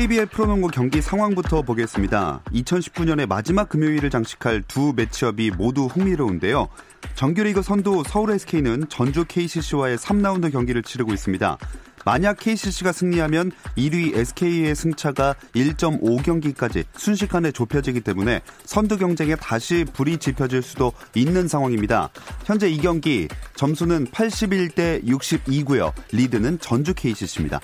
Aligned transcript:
KBL 0.00 0.26
프로농구 0.28 0.68
경기 0.68 1.02
상황부터 1.02 1.60
보겠습니다. 1.60 2.40
2019년의 2.54 3.28
마지막 3.28 3.68
금요일을 3.68 4.08
장식할 4.08 4.62
두 4.66 4.94
매치업이 4.96 5.50
모두 5.50 5.84
흥미로운데요. 5.84 6.68
정규리그 7.16 7.60
선두 7.60 8.02
서울 8.06 8.30
SK는 8.30 8.88
전주 8.88 9.26
KCC와의 9.26 9.98
3라운드 9.98 10.50
경기를 10.50 10.82
치르고 10.82 11.12
있습니다. 11.12 11.58
만약 12.06 12.38
KCC가 12.38 12.92
승리하면 12.92 13.52
1위 13.76 14.16
SK의 14.16 14.74
승차가 14.74 15.34
1.5경기까지 15.54 16.84
순식간에 16.96 17.52
좁혀지기 17.52 18.00
때문에 18.00 18.40
선두 18.64 18.96
경쟁에 18.96 19.36
다시 19.36 19.84
불이 19.84 20.16
지펴질 20.16 20.62
수도 20.62 20.94
있는 21.14 21.46
상황입니다. 21.46 22.08
현재 22.46 22.70
이 22.70 22.78
경기 22.78 23.28
점수는 23.54 24.06
81대 24.06 25.04
62고요. 25.04 25.92
리드는 26.12 26.58
전주 26.60 26.94
KCC입니다. 26.94 27.60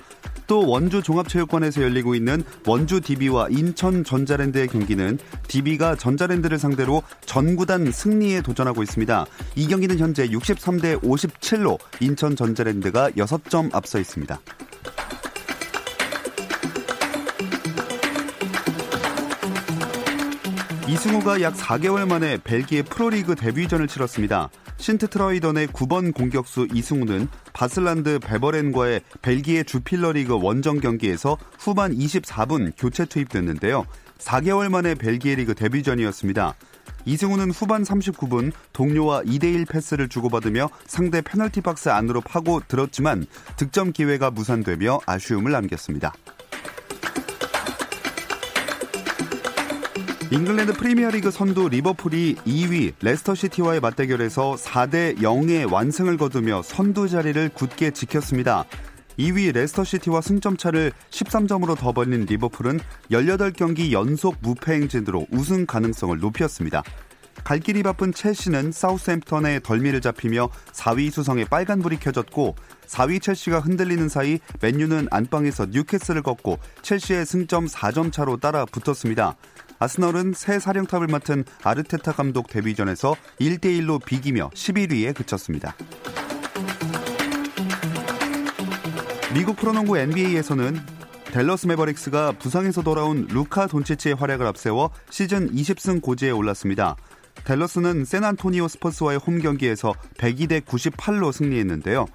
또 0.47 0.67
원주 0.67 1.03
종합체육관에서 1.03 1.83
열리고 1.83 2.15
있는 2.15 2.43
원주 2.67 3.01
DB와 3.01 3.49
인천 3.51 4.05
전자랜드의 4.05 4.69
경기는 4.69 5.19
DB가 5.49 5.97
전자랜드를 5.97 6.59
상대로 6.59 7.03
전구단 7.25 7.93
승리에 7.93 8.43
도전하고 8.43 8.83
있습니다. 8.83 9.27
이 9.57 9.67
경기는 9.67 9.99
현재 9.99 10.29
63대 10.29 11.01
57로 11.03 11.79
인천 12.01 12.37
전자랜드가 12.37 13.11
6점 13.11 13.75
앞서 13.75 13.99
있습니다. 13.99 14.41
이승우가 20.89 21.41
약 21.41 21.55
4개월 21.55 22.07
만에 22.07 22.39
벨기에 22.45 22.83
프로리그 22.83 23.35
데뷔전을 23.35 23.89
치렀습니다. 23.89 24.51
신트 24.77 25.09
트러이던의 25.09 25.67
9번 25.69 26.15
공격수 26.15 26.69
이승우는 26.73 27.27
바슬란트 27.53 28.21
베버렌과의 28.21 29.01
벨기에 29.21 29.65
주필러 29.65 30.13
리그 30.13 30.39
원정 30.41 30.79
경기에서 30.79 31.39
후반 31.59 31.93
24분 31.93 32.73
교체 32.79 33.05
투입됐는데요. 33.05 33.85
4개월 34.19 34.69
만에 34.69 34.95
벨기에 34.95 35.35
리그 35.35 35.57
데뷔전이었습니다. 35.57 36.55
이승우는 37.05 37.51
후반 37.51 37.83
39분 37.83 38.53
동료와 38.73 39.23
2대1 39.23 39.69
패스를 39.69 40.09
주고받으며 40.09 40.69
상대 40.87 41.21
페널티 41.21 41.63
박스 41.63 41.89
안으로 41.89 42.21
파고 42.21 42.61
들었지만 42.69 43.27
득점 43.57 43.93
기회가 43.93 44.31
무산되며 44.31 45.01
아쉬움을 45.05 45.51
남겼습니다. 45.51 46.13
잉글랜드 50.29 50.73
프리미어리그 50.73 51.31
선두 51.31 51.69
리버풀이 51.69 52.35
2위 52.45 52.95
레스터시티와의 53.01 53.79
맞대결에서 53.79 54.57
4대 54.57 55.19
0의 55.19 55.73
완승을 55.73 56.17
거두며 56.17 56.63
선두 56.63 57.09
자리를 57.09 57.49
굳게 57.51 57.93
지켰습니다. 57.93 58.65
2위 59.21 59.55
레스터시티와 59.55 60.21
승점차를 60.21 60.91
13점으로 61.11 61.79
더 61.79 61.93
벌린 61.93 62.25
리버풀은 62.25 62.81
18경기 63.13 63.93
연속 63.93 64.35
무패 64.41 64.73
행진으로 64.73 65.29
우승 65.31 65.65
가능성을 65.65 66.19
높였습니다. 66.19 66.83
갈 67.45 67.61
길이 67.61 67.85
바쁜 67.85 68.13
첼시는 68.13 68.73
사우스햄프턴의 68.73 69.61
덜미를 69.63 70.01
잡히며 70.01 70.49
4위 70.73 71.13
수성에 71.13 71.45
빨간불이 71.45 72.01
켜졌고 72.01 72.57
4위 72.89 73.23
첼시가 73.23 73.61
흔들리는 73.61 74.09
사이 74.09 74.41
맨유는 74.61 75.07
안방에서 75.13 75.67
뉴캐슬을 75.67 76.23
꺾고 76.23 76.59
첼시의 76.83 77.25
승점 77.25 77.67
4점 77.67 78.11
차로 78.11 78.39
따라 78.39 78.65
붙었습니다. 78.65 79.37
아스널은 79.79 80.33
새 80.35 80.59
사령탑을 80.59 81.07
맡은 81.09 81.45
아르테타 81.63 82.13
감독 82.13 82.49
데뷔전에서 82.49 83.15
1대1로 83.41 84.05
비기며 84.05 84.51
11위에 84.51 85.15
그쳤습니다. 85.15 85.75
미국 89.35 89.57
프로농구 89.57 89.99
NBA에서는 89.99 90.81
댈러스 91.27 91.67
매버릭스가 91.67 92.33
부상에서 92.33 92.83
돌아온 92.83 93.27
루카 93.29 93.67
돈치치의 93.67 94.15
활약을 94.15 94.47
앞세워 94.47 94.91
시즌 95.11 95.53
20승 95.53 96.01
고지에 96.01 96.31
올랐습니다. 96.31 96.97
댈러스는 97.45 98.07
샌안토니오 98.07 98.69
스퍼스와의 98.69 99.19
홈 99.19 99.39
경기에서 99.39 99.93
102대 100.17 100.65
98로 100.65 101.33
승리했는데요. 101.33 102.07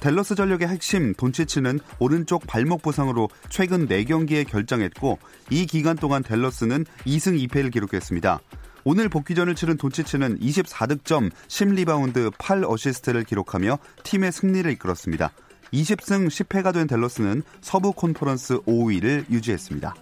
댈러스 0.00 0.34
전력의 0.34 0.68
핵심 0.68 1.12
돈치치는 1.14 1.80
오른쪽 1.98 2.46
발목 2.46 2.82
부상으로 2.82 3.28
최근 3.48 3.88
4경기에 3.88 4.46
결장했고 4.46 5.18
이 5.50 5.66
기간 5.66 5.96
동안 5.96 6.22
댈러스는 6.22 6.84
2승 7.04 7.48
2패를 7.48 7.72
기록했습니다. 7.72 8.40
오늘 8.84 9.08
복귀전을 9.08 9.54
치른 9.54 9.76
돈치치는 9.76 10.38
24득점, 10.38 11.30
10리바운드, 11.48 12.32
8어시스트를 12.32 13.26
기록하며 13.26 13.78
팀의 14.04 14.32
승리를 14.32 14.70
이끌었습니다. 14.72 15.32
20승 15.72 16.28
10패가 16.28 16.72
된 16.72 16.86
델러스는 16.86 17.42
서부 17.60 17.92
콘퍼런스 17.92 18.60
5위를 18.62 19.28
유지했습니다. 19.30 19.94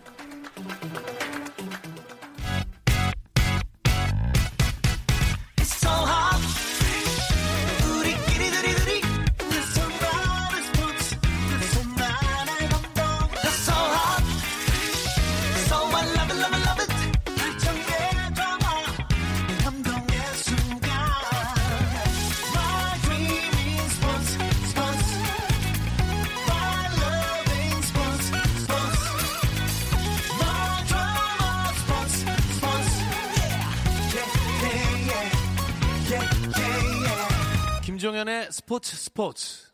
김종현의 38.16 38.49
스포츠 38.50 38.97
스포츠. 38.97 39.66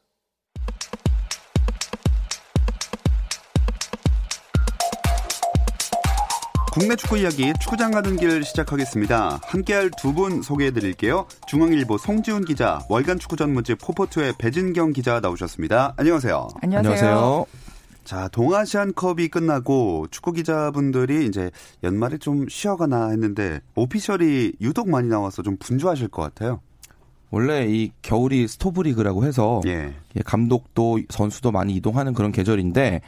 국내 6.73 6.97
축구 6.97 7.19
이야기 7.19 7.53
축구장 7.61 7.93
가는 7.93 8.17
길 8.17 8.43
시작하겠습니다. 8.43 9.39
함께할 9.45 9.91
두 9.97 10.13
분 10.13 10.43
소개해드릴게요. 10.43 11.27
중앙일보 11.47 11.99
송지훈 11.99 12.45
기자, 12.45 12.81
월간 12.89 13.21
축구 13.21 13.37
전문지 13.37 13.77
포포트의 13.77 14.35
배진경 14.39 14.93
기자 14.93 15.21
나오셨습니다. 15.21 15.95
안녕하세요. 15.97 16.49
안녕하세요. 16.63 17.47
자, 18.05 18.27
동아시안컵이 18.29 19.29
끝나고 19.29 20.09
축구 20.11 20.33
기자분들이 20.33 21.27
이제 21.27 21.53
연말에 21.85 22.19
좀 22.19 22.49
쉬어가나 22.49 23.11
했는데 23.11 23.61
오피셜이 23.77 24.55
유독 24.61 24.91
많이 24.91 25.07
나와서 25.09 25.43
좀 25.43 25.57
분주하실 25.59 26.09
것 26.09 26.23
같아요. 26.23 26.61
원래 27.33 27.67
이 27.67 27.91
겨울이 28.03 28.47
스토브리그라고 28.47 29.25
해서 29.25 29.63
예. 29.67 29.93
감독도 30.25 31.01
선수도 31.09 31.51
많이 31.51 31.75
이동하는 31.75 32.13
그런 32.13 32.31
계절인데 32.31 33.01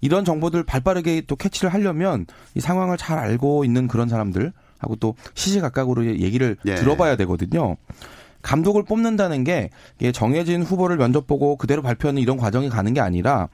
이런 0.00 0.24
정보들 0.24 0.62
발빠르게 0.62 1.22
또 1.26 1.36
캐치를 1.36 1.72
하려면 1.74 2.26
이 2.54 2.60
상황을 2.60 2.96
잘 2.96 3.18
알고 3.18 3.64
있는 3.64 3.88
그런 3.88 4.08
사람들 4.08 4.52
하고 4.78 4.96
또 4.96 5.16
시시각각으로 5.34 6.06
얘기를 6.06 6.56
예. 6.64 6.76
들어봐야 6.76 7.16
되거든요. 7.16 7.76
감독을 8.42 8.84
뽑는다는 8.84 9.44
게 9.44 9.70
정해진 10.12 10.62
후보를 10.62 10.96
면접 10.96 11.26
보고 11.26 11.56
그대로 11.56 11.82
발표하는 11.82 12.22
이런 12.22 12.36
과정이 12.36 12.68
가는 12.68 12.94
게 12.94 13.00
아니라 13.00 13.48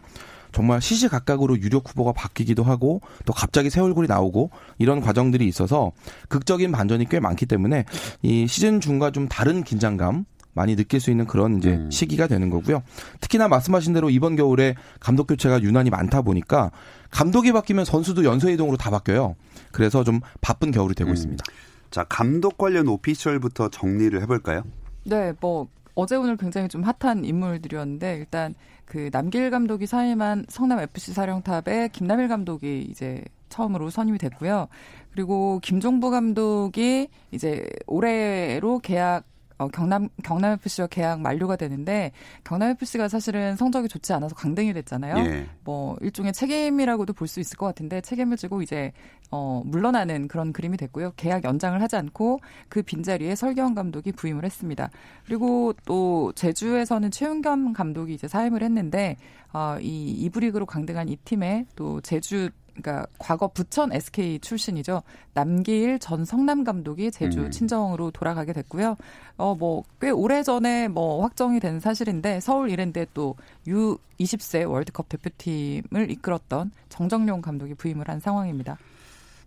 정말 0.53 0.81
시시각각으로 0.81 1.61
유력 1.61 1.89
후보가 1.89 2.13
바뀌기도 2.13 2.63
하고 2.63 3.01
또 3.25 3.33
갑자기 3.33 3.71
새 3.71 3.81
얼굴이 3.81 4.09
나오고 4.09 4.51
이런 4.79 5.01
과정들이 5.01 5.47
있어서 5.47 5.93
극적인 6.29 6.73
반전이 6.73 7.09
꽤 7.09 7.21
많기 7.21 7.47
때문에 7.47 7.85
이 8.23 8.47
시즌 8.47 8.81
중과 8.81 9.11
좀 9.11 9.29
다른 9.29 9.63
긴장감 9.63 10.25
많이 10.59 10.75
느낄 10.75 10.99
수 10.99 11.11
있는 11.11 11.27
그런 11.27 11.59
이제 11.59 11.71
음. 11.71 11.91
시기가 11.91 12.27
되는 12.27 12.51
거고요. 12.51 12.83
특히나 13.21 13.47
말씀하신 13.47 13.93
대로 13.93 14.11
이번 14.11 14.35
겨울에 14.35 14.75
감독 14.99 15.29
교체가 15.29 15.63
유난히 15.63 15.89
많다 15.91 16.23
보니까 16.23 16.73
감독이 17.11 17.53
바뀌면 17.53 17.85
선수도 17.85 18.25
연쇄 18.25 18.53
이동으로 18.53 18.77
다 18.77 18.91
바뀌어요. 18.91 19.37
그래서 19.71 20.03
좀 20.03 20.21
바쁜 20.41 20.73
겨울이 20.73 20.95
되고 20.95 21.11
음. 21.11 21.15
있습니다. 21.15 21.45
자, 21.91 22.05
감독 22.05 22.59
관련 22.59 22.89
오피셜부터 22.89 23.71
정리를 23.71 24.21
해볼까요? 24.23 24.65
네, 25.05 25.33
뭐 25.41 25.69
어제 26.01 26.15
오늘 26.15 26.37
굉장히 26.37 26.69
좀 26.69 26.85
핫한 26.85 27.25
인물들이었는데 27.25 28.19
일단 28.19 28.55
그 28.85 29.11
남길 29.11 29.51
감독이 29.51 29.89
사임한 29.89 30.47
성남 30.49 30.79
FC 30.79 31.13
사령탑에 31.13 31.89
김남일 31.93 32.29
감독이 32.29 32.87
이제 32.89 33.25
처음으로 33.49 33.91
선임이 33.91 34.19
됐고요. 34.19 34.69
그리고 35.11 35.59
김종부 35.61 36.13
감독이 36.13 37.09
이제 37.33 37.69
올해로 37.89 38.79
계약 38.79 39.25
어, 39.59 39.69
경남 39.69 40.09
경남 40.23 40.53
FC와 40.53 40.87
계약 40.89 41.21
만료가 41.21 41.57
되는데 41.57 42.13
경남 42.45 42.71
FC가 42.71 43.09
사실은 43.09 43.57
성적이 43.57 43.89
좋지 43.89 44.13
않아서 44.13 44.35
강등이 44.35 44.73
됐잖아요. 44.73 45.17
예. 45.27 45.47
뭐 45.65 45.97
일종의 46.01 46.33
책임이라고도 46.33 47.13
볼 47.13 47.29
수 47.29 47.41
있을 47.41 47.57
것 47.59 47.67
같은데 47.67 48.01
책임을 48.01 48.37
지고 48.39 48.63
이제 48.63 48.93
어 49.31 49.61
물러나는 49.67 50.29
그런 50.29 50.53
그림이 50.53 50.77
됐고요. 50.79 51.13
계약 51.17 51.45
연장을 51.45 51.81
하지 51.83 51.97
않고 51.97 52.41
그 52.71 52.83
빈자리에 52.83 53.35
설경 53.35 53.75
감독이 53.75 54.13
부임을 54.13 54.45
했습니다. 54.45 54.91
그리고 55.27 55.75
또 55.85 56.33
제주에서는 56.35 57.11
최윤겸 57.11 57.75
감독이 57.75 58.15
이제 58.15 58.27
사임을 58.29 58.63
했는데 58.63 59.17
어 59.53 59.77
이 59.81 60.11
이브리그로 60.13 60.67
강등한 60.67 61.09
이 61.09 61.17
팀에 61.17 61.67
또 61.77 62.01
제주 62.01 62.51
그러니까 62.81 63.07
과거 63.19 63.49
부천 63.49 63.93
SK 63.93 64.39
출신이죠. 64.41 65.03
남기일 65.35 65.99
전 65.99 66.25
성남 66.25 66.65
감독이 66.65 67.11
제주 67.11 67.41
음. 67.41 67.51
친정으로 67.51 68.11
돌아가게 68.11 68.53
됐고요. 68.53 68.97
어 69.37 69.55
뭐 69.55 69.83
꽤 70.01 70.11
오래 70.11 70.43
전에 70.43 70.89
뭐 70.89 71.23
확정이 71.23 71.61
된 71.61 71.81
사실인데 71.81 72.41
서울 72.41 72.71
이랜드에 72.71 73.07
또 73.15 73.37
U20세 73.67 74.69
월드컵 74.69 75.09
대표팀을 75.09 76.11
이끌었던 76.11 76.71
정정용 76.89 77.41
감독이 77.43 77.75
부임을 77.75 78.09
한 78.09 78.21
상황입니다. 78.21 78.79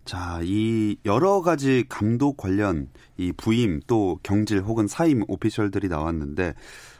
자, 0.03 0.39
이 0.43 0.97
여러 1.05 1.41
가지 1.41 1.85
감독 1.87 2.35
관련 2.35 2.89
이 3.17 3.31
부임 3.31 3.79
또 3.85 4.19
경질 4.23 4.61
혹은 4.61 4.87
사임 4.87 5.23
오피셜들이 5.27 5.89
나왔는데 5.89 6.53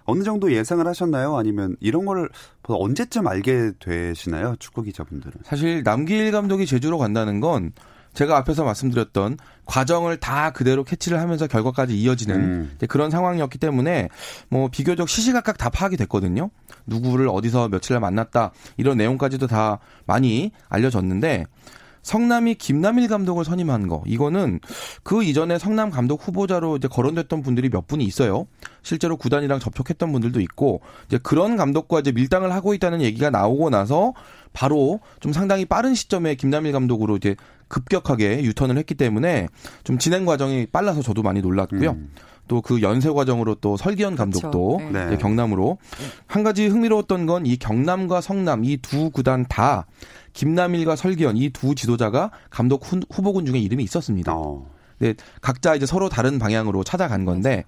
어느 0.06 0.24
정도 0.24 0.52
예상을 0.52 0.86
하셨나요? 0.86 1.38
아니면 1.38 1.76
이런 1.80 2.06
걸 2.06 2.30
언제쯤 2.64 3.28
알게 3.28 3.74
되시나요? 3.80 4.56
축구 4.60 4.84
기자분들은. 4.84 5.42
사실 5.44 5.84
남길 5.84 6.32
감독이 6.32 6.66
제주로 6.66 6.98
간다는 6.98 7.40
건 7.40 7.72
제가 8.14 8.38
앞에서 8.38 8.64
말씀드렸던 8.64 9.38
과정을 9.66 10.18
다 10.18 10.52
그대로 10.52 10.84
캐치를 10.84 11.20
하면서 11.20 11.48
결과까지 11.48 11.98
이어지는 11.98 12.36
음. 12.36 12.78
그런 12.90 13.10
상황이었기 13.10 13.58
때문에 13.58 14.10
뭐 14.50 14.68
비교적 14.70 15.08
시시각각 15.08 15.58
다 15.58 15.70
파악이 15.70 15.96
됐거든요. 15.98 16.50
누구를 16.88 17.30
어디서 17.30 17.70
며칠 17.70 17.94
날 17.94 18.02
만났다 18.02 18.52
이런 18.78 18.98
내용까지도 18.98 19.48
다 19.48 19.80
많이 20.06 20.52
알려졌는데 20.68 21.46
성남이 22.04 22.56
김남일 22.56 23.08
감독을 23.08 23.46
선임한 23.46 23.88
거 23.88 24.04
이거는 24.06 24.60
그 25.04 25.24
이전에 25.24 25.58
성남 25.58 25.90
감독 25.90 26.28
후보자로 26.28 26.78
이제 26.78 26.88
거론됐던 26.88 27.42
분들이 27.42 27.70
몇 27.70 27.88
분이 27.88 28.04
있어요. 28.04 28.48
실제로 28.82 29.18
구단이랑 29.18 29.60
접촉했던 29.60 30.12
분들도 30.12 30.40
있고 30.42 30.82
이제 31.08 31.20
그런 31.22 31.56
감독과 31.58 32.00
이제 32.00 32.12
밀당을 32.12 32.52
하고 32.52 32.74
있다는 32.74 33.02
얘기가 33.02 33.30
나오고 33.30 33.70
나서 33.70 34.14
바로 34.54 35.00
좀 35.20 35.32
상당히 35.32 35.66
빠른 35.66 35.94
시점에 35.96 36.36
김남일 36.36 36.72
감독으로 36.72 37.18
이제 37.18 37.36
급격하게 37.68 38.44
유턴을 38.44 38.78
했기 38.78 38.96
때문에 38.96 39.48
좀 39.84 39.98
진행 39.98 40.26
과정이 40.26 40.66
빨라서 40.66 41.02
저도 41.02 41.24
많이 41.24 41.42
놀랐고요. 41.42 41.92
음. 41.92 42.12
또 42.48 42.62
그 42.62 42.82
연세 42.82 43.10
과정으로 43.10 43.56
또 43.56 43.78
설기현 43.78 44.16
감독도 44.16 44.78
그렇죠. 44.78 44.92
네. 45.10 45.18
경남으로 45.18 45.78
한 46.28 46.44
가지 46.44 46.68
흥미로웠던 46.68 47.26
건 47.26 47.46
이 47.46 47.58
경남과 47.58 48.22
성남 48.22 48.66
이 48.66 48.78
두 48.78 49.10
구단 49.10 49.46
다 49.48 49.86
김남일과 50.34 50.96
설기현 50.96 51.38
이 51.38 51.50
두 51.52 51.76
지도자가 51.76 52.32
감독 52.50 52.84
후, 52.92 53.00
보군 53.24 53.46
중에 53.46 53.58
이름이 53.60 53.84
있었습니다. 53.84 54.34
어. 54.36 54.66
네, 55.00 55.16
각자 55.42 55.76
이제 55.76 55.86
서로 55.86 56.10
다른 56.10 56.38
방향으로 56.40 56.84
찾아간 56.84 57.26
건데 57.26 57.64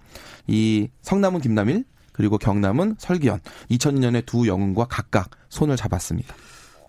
이 0.47 0.87
성남은 1.01 1.41
김남일 1.41 1.83
그리고 2.11 2.37
경남은 2.37 2.95
설기현 2.99 3.39
2002년에 3.71 4.25
두 4.25 4.47
영웅과 4.47 4.85
각각 4.85 5.31
손을 5.49 5.75
잡았습니다. 5.77 6.35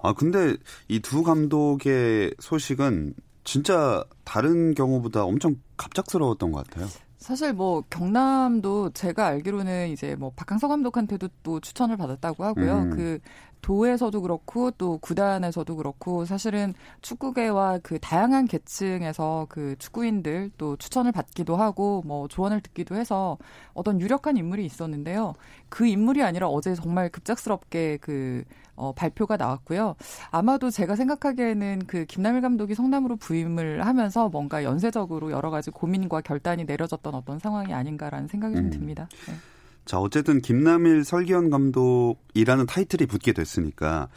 아 0.02 0.12
근데 0.12 0.56
이 0.88 1.00
두 1.00 1.22
감독의 1.22 2.34
소식은 2.40 3.14
진짜 3.44 4.04
다른 4.24 4.74
경우보다 4.74 5.24
엄청 5.24 5.56
갑작스러웠던 5.76 6.52
것 6.52 6.66
같아요. 6.68 6.88
사실 7.24 7.54
뭐 7.54 7.82
경남도 7.88 8.90
제가 8.90 9.24
알기로는 9.28 9.88
이제 9.88 10.14
뭐 10.14 10.30
박항서 10.36 10.68
감독한테도 10.68 11.28
또 11.42 11.58
추천을 11.58 11.96
받았다고 11.96 12.44
하고요. 12.44 12.78
음. 12.80 12.90
그 12.90 13.18
도에서도 13.62 14.20
그렇고 14.20 14.70
또 14.72 14.98
구단에서도 14.98 15.74
그렇고 15.74 16.26
사실은 16.26 16.74
축구계와 17.00 17.78
그 17.82 17.98
다양한 17.98 18.46
계층에서 18.46 19.46
그 19.48 19.74
축구인들 19.78 20.50
또 20.58 20.76
추천을 20.76 21.12
받기도 21.12 21.56
하고 21.56 22.02
뭐 22.04 22.28
조언을 22.28 22.60
듣기도 22.60 22.94
해서 22.94 23.38
어떤 23.72 24.02
유력한 24.02 24.36
인물이 24.36 24.66
있었는데요. 24.66 25.32
그 25.70 25.86
인물이 25.86 26.22
아니라 26.22 26.48
어제 26.48 26.74
정말 26.74 27.08
급작스럽게 27.08 28.00
그 28.02 28.44
어, 28.76 28.92
발표가 28.92 29.36
나왔고요. 29.36 29.96
아마도 30.30 30.70
제가 30.70 30.96
생각하기에는 30.96 31.82
그 31.86 32.04
김남일 32.06 32.40
감독이 32.40 32.74
성남으로 32.74 33.16
부임을 33.16 33.86
하면서 33.86 34.28
뭔가 34.28 34.64
연쇄적으로 34.64 35.30
여러 35.30 35.50
가지 35.50 35.70
고민과 35.70 36.20
결단이 36.22 36.64
내려졌던 36.64 37.14
어떤 37.14 37.38
상황이 37.38 37.72
아닌가라는 37.72 38.28
생각이 38.28 38.54
좀 38.54 38.66
음. 38.66 38.70
듭니다. 38.70 39.08
네. 39.26 39.34
자, 39.84 39.98
어쨌든 39.98 40.40
김남일 40.40 41.04
설기현 41.04 41.50
감독이라는 41.50 42.66
타이틀이 42.66 43.06
붙게 43.06 43.32
됐으니까 43.32 44.08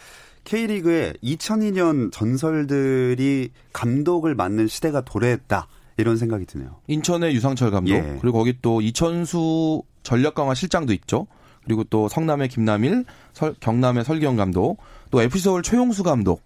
K리그에 0.46 1.14
2002년 1.22 2.12
전설들이 2.12 3.52
감독을 3.74 4.34
맡는 4.34 4.68
시대가 4.68 5.02
도래했다. 5.02 5.68
이런 5.98 6.16
생각이 6.16 6.46
드네요. 6.46 6.76
인천의 6.88 7.34
유상철 7.36 7.72
감독, 7.72 7.92
예. 7.92 8.18
그리고 8.22 8.38
거기 8.38 8.56
또 8.62 8.82
이천수 8.82 9.82
전력 10.04 10.36
강화 10.36 10.54
실장도 10.54 10.94
있죠. 10.94 11.28
그리고 11.68 11.84
또 11.84 12.08
성남의 12.08 12.48
김남일, 12.48 13.04
설, 13.34 13.54
경남의 13.60 14.06
설기현 14.06 14.38
감독, 14.38 14.78
또 15.12 15.22
FC 15.22 15.44
서울 15.44 15.62
최용수 15.62 16.02
감독. 16.04 16.42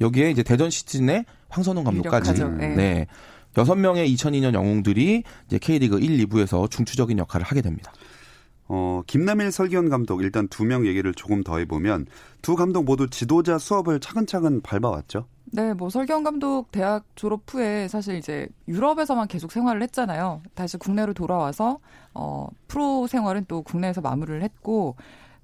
여기에 0.00 0.30
이제 0.30 0.42
대전 0.44 0.70
시즌의 0.70 1.24
황선홍 1.48 1.82
감독까지. 1.84 2.32
네. 2.58 2.68
네. 2.76 3.06
6명의 3.54 4.08
2002년 4.14 4.54
영웅들이 4.54 5.24
이제 5.48 5.58
K리그 5.58 5.98
1, 5.98 6.24
2부에서 6.26 6.70
중추적인 6.70 7.18
역할을 7.18 7.44
하게 7.44 7.62
됩니다. 7.62 7.92
어, 8.68 9.02
김남일 9.08 9.50
설기현 9.50 9.88
감독 9.88 10.22
일단 10.22 10.46
두 10.46 10.62
명 10.64 10.86
얘기를 10.86 11.12
조금 11.12 11.42
더 11.42 11.58
해보면 11.58 12.06
두 12.40 12.54
감독 12.54 12.84
모두 12.84 13.10
지도자 13.10 13.58
수업을 13.58 13.98
차근차근 13.98 14.60
밟아왔죠. 14.62 15.26
네, 15.52 15.74
뭐 15.74 15.90
설경 15.90 16.22
감독 16.22 16.70
대학 16.70 17.04
졸업 17.16 17.42
후에 17.48 17.88
사실 17.88 18.16
이제 18.16 18.48
유럽에서만 18.68 19.26
계속 19.26 19.50
생활을 19.50 19.82
했잖아요. 19.82 20.42
다시 20.54 20.76
국내로 20.76 21.12
돌아와서 21.12 21.80
어 22.14 22.48
프로 22.68 23.06
생활은 23.06 23.46
또 23.48 23.62
국내에서 23.62 24.00
마무리를 24.00 24.42
했고 24.42 24.94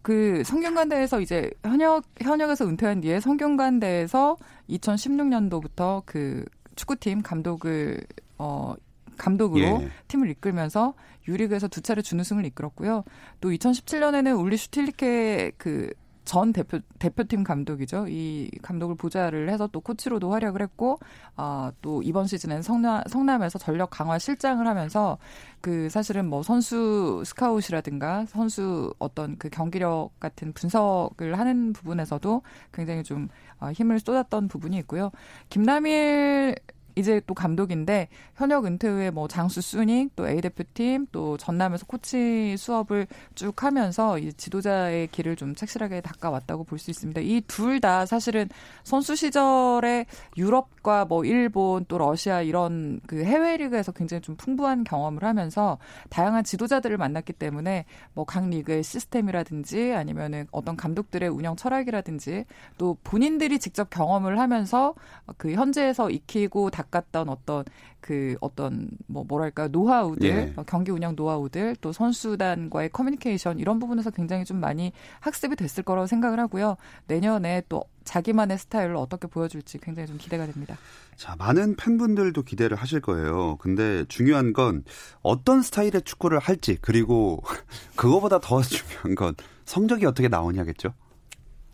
그 0.02 0.44
성균관대에서 0.44 1.20
이제 1.20 1.50
현역 1.64 2.04
현역에서 2.20 2.66
은퇴한 2.66 3.00
뒤에 3.00 3.18
성균관대에서 3.18 4.36
2016년도부터 4.70 6.02
그 6.06 6.44
축구팀 6.76 7.22
감독을 7.22 8.00
어 8.38 8.74
감독으로 9.16 9.64
예. 9.64 9.88
팀을 10.06 10.30
이끌면서 10.30 10.94
유리그에서 11.26 11.66
두 11.66 11.80
차례 11.80 12.02
준우승을 12.02 12.44
이끌었고요. 12.46 13.02
또 13.40 13.50
2017년에는 13.50 14.38
울리 14.38 14.56
슈틸리케 14.56 15.52
그 15.56 15.92
전 16.26 16.52
대표 16.52 16.80
대표팀 16.98 17.44
감독이죠. 17.44 18.06
이 18.08 18.50
감독을 18.60 18.96
보좌를 18.96 19.48
해서 19.48 19.68
또 19.68 19.80
코치로도 19.80 20.32
활약을 20.32 20.60
했고, 20.60 20.98
아, 21.36 21.72
또 21.80 22.02
이번 22.02 22.26
시즌엔 22.26 22.62
성남 22.62 23.04
성남에서 23.08 23.58
전력 23.58 23.90
강화 23.90 24.18
실장을 24.18 24.66
하면서 24.66 25.18
그 25.60 25.88
사실은 25.88 26.26
뭐 26.28 26.42
선수 26.42 27.22
스카웃이라든가 27.24 28.26
선수 28.26 28.92
어떤 28.98 29.38
그 29.38 29.48
경기력 29.48 30.10
같은 30.20 30.52
분석을 30.52 31.38
하는 31.38 31.72
부분에서도 31.72 32.42
굉장히 32.72 33.04
좀 33.04 33.28
아, 33.58 33.70
힘을 33.70 34.00
쏟았던 34.00 34.48
부분이 34.48 34.76
있고요. 34.78 35.12
김남일 35.48 36.56
이제 36.96 37.20
또 37.26 37.34
감독인데 37.34 38.08
현역 38.36 38.64
은퇴 38.64 38.88
후에 38.88 39.10
뭐 39.10 39.28
장수 39.28 39.60
수닝 39.60 40.10
또 40.16 40.26
A 40.28 40.40
대표팀 40.40 41.08
또 41.12 41.36
전남에서 41.36 41.84
코치 41.86 42.56
수업을 42.56 43.06
쭉 43.34 43.62
하면서 43.62 44.18
이 44.18 44.32
지도자의 44.32 45.08
길을 45.08 45.36
좀 45.36 45.54
착실하게 45.54 46.00
닦아왔다고 46.00 46.64
볼 46.64 46.78
수 46.78 46.90
있습니다. 46.90 47.20
이 47.20 47.42
둘 47.46 47.80
다 47.80 48.06
사실은 48.06 48.48
선수 48.84 49.14
시절에 49.14 50.06
유럽과 50.38 51.04
뭐 51.04 51.24
일본 51.24 51.84
또 51.86 51.98
러시아 51.98 52.40
이런 52.42 53.00
그 53.06 53.22
해외 53.24 53.56
리그에서 53.58 53.92
굉장히 53.92 54.22
좀 54.22 54.36
풍부한 54.36 54.84
경험을 54.84 55.22
하면서 55.24 55.78
다양한 56.08 56.44
지도자들을 56.44 56.96
만났기 56.96 57.34
때문에 57.34 57.84
뭐 58.14 58.24
각 58.24 58.48
리그의 58.48 58.82
시스템이라든지 58.82 59.92
아니면은 59.92 60.46
어떤 60.50 60.76
감독들의 60.76 61.28
운영 61.28 61.56
철학이라든지 61.56 62.44
또 62.78 62.96
본인들이 63.04 63.58
직접 63.58 63.90
경험을 63.90 64.38
하면서 64.40 64.94
그 65.36 65.52
현재에서 65.52 66.10
익히고 66.10 66.70
닦 66.90 67.06
가깝던 67.06 67.28
어떤 67.28 67.64
그 68.00 68.36
어떤 68.40 68.88
뭐 69.06 69.24
뭐랄까 69.24 69.68
노하우들 69.68 70.28
예. 70.28 70.52
어, 70.56 70.64
경기 70.66 70.90
운영 70.90 71.14
노하우들 71.16 71.76
또 71.80 71.92
선수단과의 71.92 72.90
커뮤니케이션 72.90 73.58
이런 73.58 73.78
부분에서 73.78 74.10
굉장히 74.10 74.44
좀 74.44 74.60
많이 74.60 74.92
학습이 75.20 75.56
됐을 75.56 75.82
거라고 75.82 76.06
생각을 76.06 76.38
하고요. 76.40 76.76
내년에 77.06 77.62
또 77.68 77.84
자기만의 78.04 78.58
스타일로 78.58 79.00
어떻게 79.00 79.26
보여줄지 79.26 79.78
굉장히 79.78 80.06
좀 80.06 80.18
기대가 80.18 80.46
됩니다. 80.46 80.76
자, 81.16 81.34
많은 81.36 81.76
팬분들도 81.76 82.42
기대를 82.42 82.76
하실 82.76 83.00
거예요. 83.00 83.56
근데 83.56 84.04
중요한 84.08 84.52
건 84.52 84.84
어떤 85.22 85.62
스타일의 85.62 86.02
축구를 86.04 86.38
할지 86.38 86.78
그리고 86.80 87.42
그거보다 87.96 88.38
더 88.40 88.62
중요한 88.62 89.14
건 89.14 89.34
성적이 89.64 90.06
어떻게 90.06 90.28
나오냐겠죠. 90.28 90.94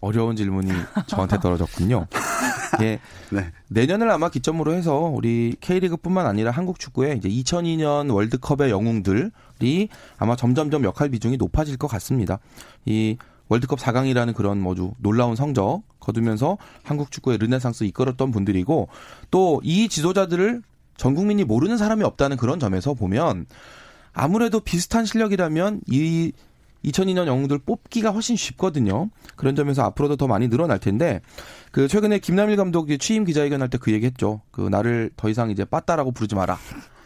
어려운 0.00 0.35
질문이 0.35 0.71
저한테 1.07 1.38
떨어졌군요. 1.38 2.07
예. 2.81 2.99
네. 3.31 3.52
내년을 3.69 4.11
아마 4.11 4.29
기점으로 4.29 4.73
해서 4.75 4.97
우리 4.97 5.57
K리그뿐만 5.61 6.26
아니라 6.26 6.50
한국 6.50 6.79
축구의 6.79 7.19
이제 7.19 7.29
2002년 7.29 8.12
월드컵의 8.12 8.71
영웅들이 8.71 9.88
아마 10.19 10.37
점점점 10.37 10.85
역할 10.85 11.09
비중이 11.11 11.37
높아질 11.37 11.76
것 11.76 11.87
같습니다. 11.88 12.38
이 12.85 13.17
월드컵 13.49 13.79
4강이라는 13.79 14.35
그런 14.35 14.61
뭐주 14.61 14.93
놀라운 14.99 15.37
성적 15.37 15.83
거두면서 16.00 16.57
한국 16.83 17.11
축구의 17.11 17.38
르네상스 17.38 17.85
이끌었던 17.85 18.31
분들이고 18.31 18.88
또 19.31 19.61
이 19.62 19.88
지도자들을 19.88 20.62
전 20.97 21.14
국민이 21.14 21.45
모르는 21.45 21.76
사람이 21.76 22.05
없다는 22.05 22.37
그런 22.37 22.59
점에서 22.59 22.95
보면 22.95 23.47
아무래도 24.12 24.61
비슷한 24.61 25.05
실력이라면 25.05 25.81
이 25.87 26.33
2002년 26.85 27.27
영웅들 27.27 27.59
뽑기가 27.67 28.11
훨씬 28.11 28.37
쉽거든요. 28.37 29.11
그런 29.37 29.55
점에서 29.55 29.83
앞으로도 29.85 30.17
더 30.17 30.27
많이 30.27 30.49
늘어날 30.49 30.79
텐데 30.79 31.21
그 31.71 31.89
최근에 31.89 32.19
김남일 32.19 32.57
감독이 32.57 32.99
취임 32.99 33.25
기자회견할 33.25 33.69
때 33.69 33.79
그 33.83 33.93
얘기했죠. 33.93 34.43
그 34.53 34.61
나를 34.61 35.11
더 35.17 35.29
이상 35.29 35.51
이제 35.51 35.65
빠따라고 35.65 36.12
부르지 36.12 36.37
마라. 36.37 36.57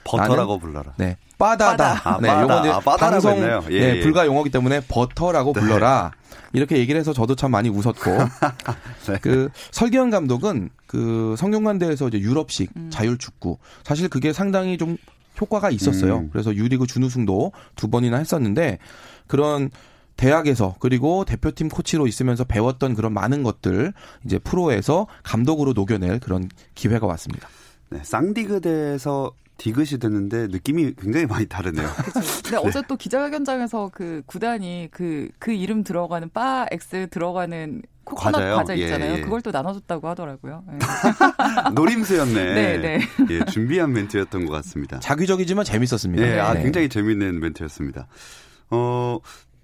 버터라고 0.04 0.58
불러라. 0.58 0.92
네. 0.98 1.16
빠다다. 1.38 1.94
빠다. 1.94 2.10
아, 2.14 2.18
네. 2.20 2.42
요건 2.42 2.60
이제 2.60 2.70
아, 2.70 2.80
방송 2.80 3.36
예, 3.38 3.60
네, 3.68 3.96
예. 3.96 4.00
불가 4.00 4.26
용어기 4.26 4.50
때문에 4.50 4.80
버터라고 4.86 5.52
네. 5.52 5.60
불러라. 5.60 6.12
이렇게 6.52 6.78
얘기를 6.78 6.98
해서 6.98 7.12
저도 7.12 7.34
참 7.34 7.50
많이 7.50 7.68
웃었고. 7.68 8.10
네. 9.08 9.18
그 9.20 9.48
설기현 9.72 10.10
감독은 10.10 10.70
그 10.86 11.34
성균관대에서 11.38 12.08
이제 12.08 12.20
유럽식 12.20 12.70
음. 12.76 12.88
자율 12.90 13.18
축구. 13.18 13.58
사실 13.84 14.08
그게 14.08 14.32
상당히 14.32 14.78
좀 14.78 14.96
효과가 15.40 15.70
있었어요. 15.70 16.18
음. 16.18 16.28
그래서 16.32 16.54
유리그 16.54 16.86
준우승도 16.86 17.52
두 17.74 17.88
번이나 17.88 18.18
했었는데 18.18 18.78
그런 19.26 19.70
대학에서 20.16 20.76
그리고 20.80 21.24
대표팀 21.24 21.68
코치로 21.68 22.06
있으면서 22.06 22.44
배웠던 22.44 22.94
그런 22.94 23.12
많은 23.12 23.42
것들 23.42 23.92
이제 24.24 24.38
프로에서 24.38 25.06
감독으로 25.22 25.72
녹여낼 25.74 26.20
그런 26.20 26.48
기회가 26.74 27.06
왔습니다. 27.06 27.48
네, 27.90 28.00
쌍디그대에서 28.02 29.32
디귿이 29.58 29.98
되는데 29.98 30.48
느낌이 30.48 30.94
굉장히 30.98 31.26
많이 31.26 31.46
다르네요. 31.46 31.88
그렇죠. 31.96 32.20
근데 32.42 32.50
네. 32.50 32.56
어제 32.56 32.82
또 32.88 32.96
기자회견장에서 32.96 33.90
그 33.92 34.22
구단이 34.26 34.88
그, 34.90 35.28
그 35.38 35.52
이름 35.52 35.82
들어가는 35.82 36.30
바 36.30 36.66
X 36.70 37.08
들어가는 37.10 37.82
코코넛 38.06 38.38
과자요? 38.38 38.56
과자 38.56 38.74
있잖아요. 38.74 39.12
예, 39.14 39.16
예. 39.16 39.20
그걸 39.20 39.42
또 39.42 39.50
나눠줬다고 39.50 40.08
하더라고요. 40.08 40.64
예. 40.72 40.78
노림수였네. 41.74 42.54
네, 42.54 42.78
네. 42.78 43.00
예, 43.30 43.44
준비한 43.46 43.92
멘트였던 43.92 44.46
것 44.46 44.52
같습니다. 44.52 45.00
자기적이지만 45.00 45.64
재밌었습니다. 45.64 46.24
예, 46.24 46.38
아, 46.38 46.54
네. 46.54 46.62
굉장히 46.62 46.88
재밌는 46.88 47.40
멘트였습니다. 47.40 48.06
어, 48.70 49.18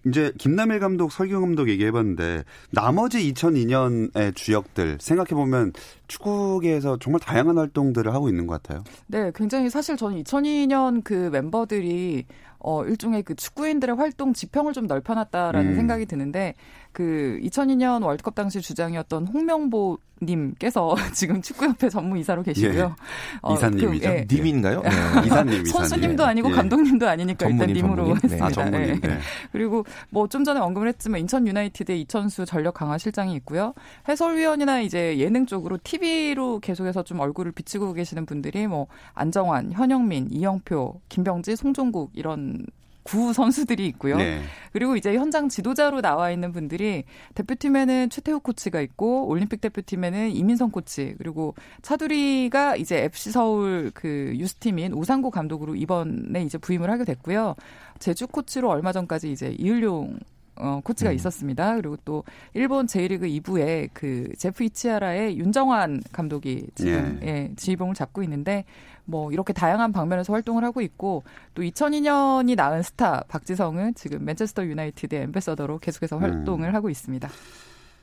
이제 0.05 0.33
김남일 0.37 0.81
감독, 0.81 1.13
설경 1.13 1.43
감독 1.43 1.69
얘기해봤는데 1.69 2.43
나머지 2.71 3.33
2002년의 3.33 4.35
주역들 4.35 4.99
생각해 5.01 5.29
보면 5.31 5.73
축구계에서 6.09 6.99
정말 6.99 7.21
다양한 7.21 7.57
활동들을 7.57 8.13
하고 8.13 8.29
있는 8.29 8.49
것 8.49 8.61
같아요. 8.61 8.83
네, 9.07 9.31
굉장히 9.35 9.71
사실 9.71 9.97
저는 9.97 10.23
2002년 10.25 11.05
그 11.05 11.31
멤버들이 11.33 12.27
어 12.59 12.85
일종의 12.85 13.23
그 13.23 13.35
축구인들의 13.35 13.97
활동 13.97 14.33
지평을 14.33 14.73
좀 14.73 14.87
넓혀놨다라는 14.87 15.71
음. 15.71 15.77
생각이 15.77 16.07
드는데 16.07 16.55
그 16.93 17.39
2002년 17.43 18.05
월드컵 18.05 18.35
당시 18.35 18.61
주장이었던 18.61 19.27
홍명보 19.29 19.99
님께서 20.23 20.95
지금 21.13 21.43
축구협회 21.43 21.89
전무이사로 21.89 22.45
계시고요. 22.45 22.79
예. 22.81 23.39
어, 23.43 23.55
이사님이죠. 23.55 24.09
그, 24.09 24.15
예. 24.15 24.27
님인가요? 24.31 24.83
네. 24.83 24.91
이사님. 25.27 25.65
선수님도 25.65 26.25
아니고 26.25 26.51
예. 26.51 26.55
감독님도 26.55 27.09
아니니까 27.09 27.49
전무님, 27.49 27.69
일단 27.71 27.75
님으로 27.75 27.97
전무님. 28.05 28.17
했습니다. 28.23 28.47
아, 28.47 28.51
전무님. 28.51 29.01
네. 29.01 29.09
네. 29.09 29.19
그리고 29.51 29.85
뭐 30.11 30.29
좀 30.33 30.45
전에 30.45 30.61
언급을 30.61 30.89
했지만 30.89 31.21
인천 31.21 31.47
유나이티드의 31.47 32.01
이천수 32.03 32.47
전력 32.47 32.75
강화 32.75 32.97
실장이 32.97 33.35
있고요. 33.37 33.75
해설위원이나 34.09 34.81
이제 34.81 35.19
예능 35.19 35.45
쪽으로 35.45 35.79
TV로 35.83 36.61
계속해서 36.61 37.03
좀 37.03 37.21
얼굴을 37.21 37.53
비치고 37.53 37.93
계시는 37.93 38.25
분들이 38.25 38.67
뭐 38.67 38.87
안정환, 39.15 39.73
현영민, 39.73 40.29
이영표, 40.31 41.01
김병지, 41.09 41.57
송종국 41.57 42.13
이런 42.15 42.65
구 43.03 43.33
선수들이 43.33 43.87
있고요. 43.89 44.17
네. 44.17 44.43
그리고 44.73 44.97
이제 44.97 45.15
현장 45.15 45.49
지도자로 45.49 46.01
나와 46.01 46.31
있는 46.31 46.53
분들이 46.53 47.05
대표팀에는 47.35 48.11
최태욱 48.11 48.43
코치가 48.43 48.81
있고 48.81 49.27
올림픽 49.27 49.61
대표팀에는 49.61 50.31
이민성 50.31 50.71
코치 50.71 51.15
그리고 51.19 51.55
차두리가 51.83 52.77
이제 52.77 53.05
FC 53.05 53.33
서울 53.33 53.91
그 53.93 54.33
유스팀인 54.37 54.93
우상고 54.93 55.31
감독으로 55.31 55.75
이번에 55.75 56.43
이제 56.43 56.59
부임을 56.59 56.91
하게 56.91 57.05
됐고요. 57.05 57.57
제주 57.99 58.27
코치로 58.27 58.69
얼마 58.69 58.93
전까지 58.93 59.31
이제 59.31 59.55
이을용 59.59 60.19
어, 60.57 60.81
코치가 60.85 61.11
음. 61.11 61.17
있었습니다. 61.17 61.77
그리고 61.77 61.97
또 62.05 62.25
일본 62.55 62.87
제1리그 62.87 63.43
2부에 63.43 63.89
그 63.93 64.29
제프 64.39 64.65
이치하라의 64.65 65.39
윤정환 65.39 66.03
감독이 66.13 66.67
지금 66.75 67.21
예. 67.23 67.27
예, 67.27 67.51
지휘봉을 67.57 67.95
잡고 67.95 68.23
있는데 68.25 68.65
뭐 69.05 69.33
이렇게 69.33 69.53
다양한 69.53 69.93
방면에서 69.93 70.33
활동을 70.33 70.65
하고 70.65 70.81
있고 70.81 71.25
또 71.55 71.63
2002년이 71.63 72.57
낳은 72.57 72.83
스타 72.83 73.25
박지성은 73.29 73.95
지금 73.95 74.25
맨체스터 74.25 74.65
유나이티드 74.65 75.15
엠베서더로 75.15 75.79
계속해서 75.79 76.17
음. 76.17 76.23
활동을 76.23 76.69
음. 76.69 76.75
하고 76.75 76.91
있습니다. 76.91 77.29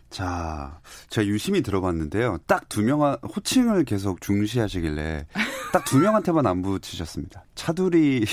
자, 0.10 0.80
제가 1.10 1.28
유심히 1.28 1.62
들어봤는데요. 1.62 2.40
딱 2.48 2.68
두 2.70 2.82
명, 2.84 3.02
호칭을 3.36 3.84
계속 3.86 4.22
중시하시길래 4.22 5.26
딱 5.74 5.86
두 5.86 5.98
명한테만 6.00 6.46
안 6.48 6.62
붙이셨습니다. 6.62 7.44
차두리, 7.56 8.26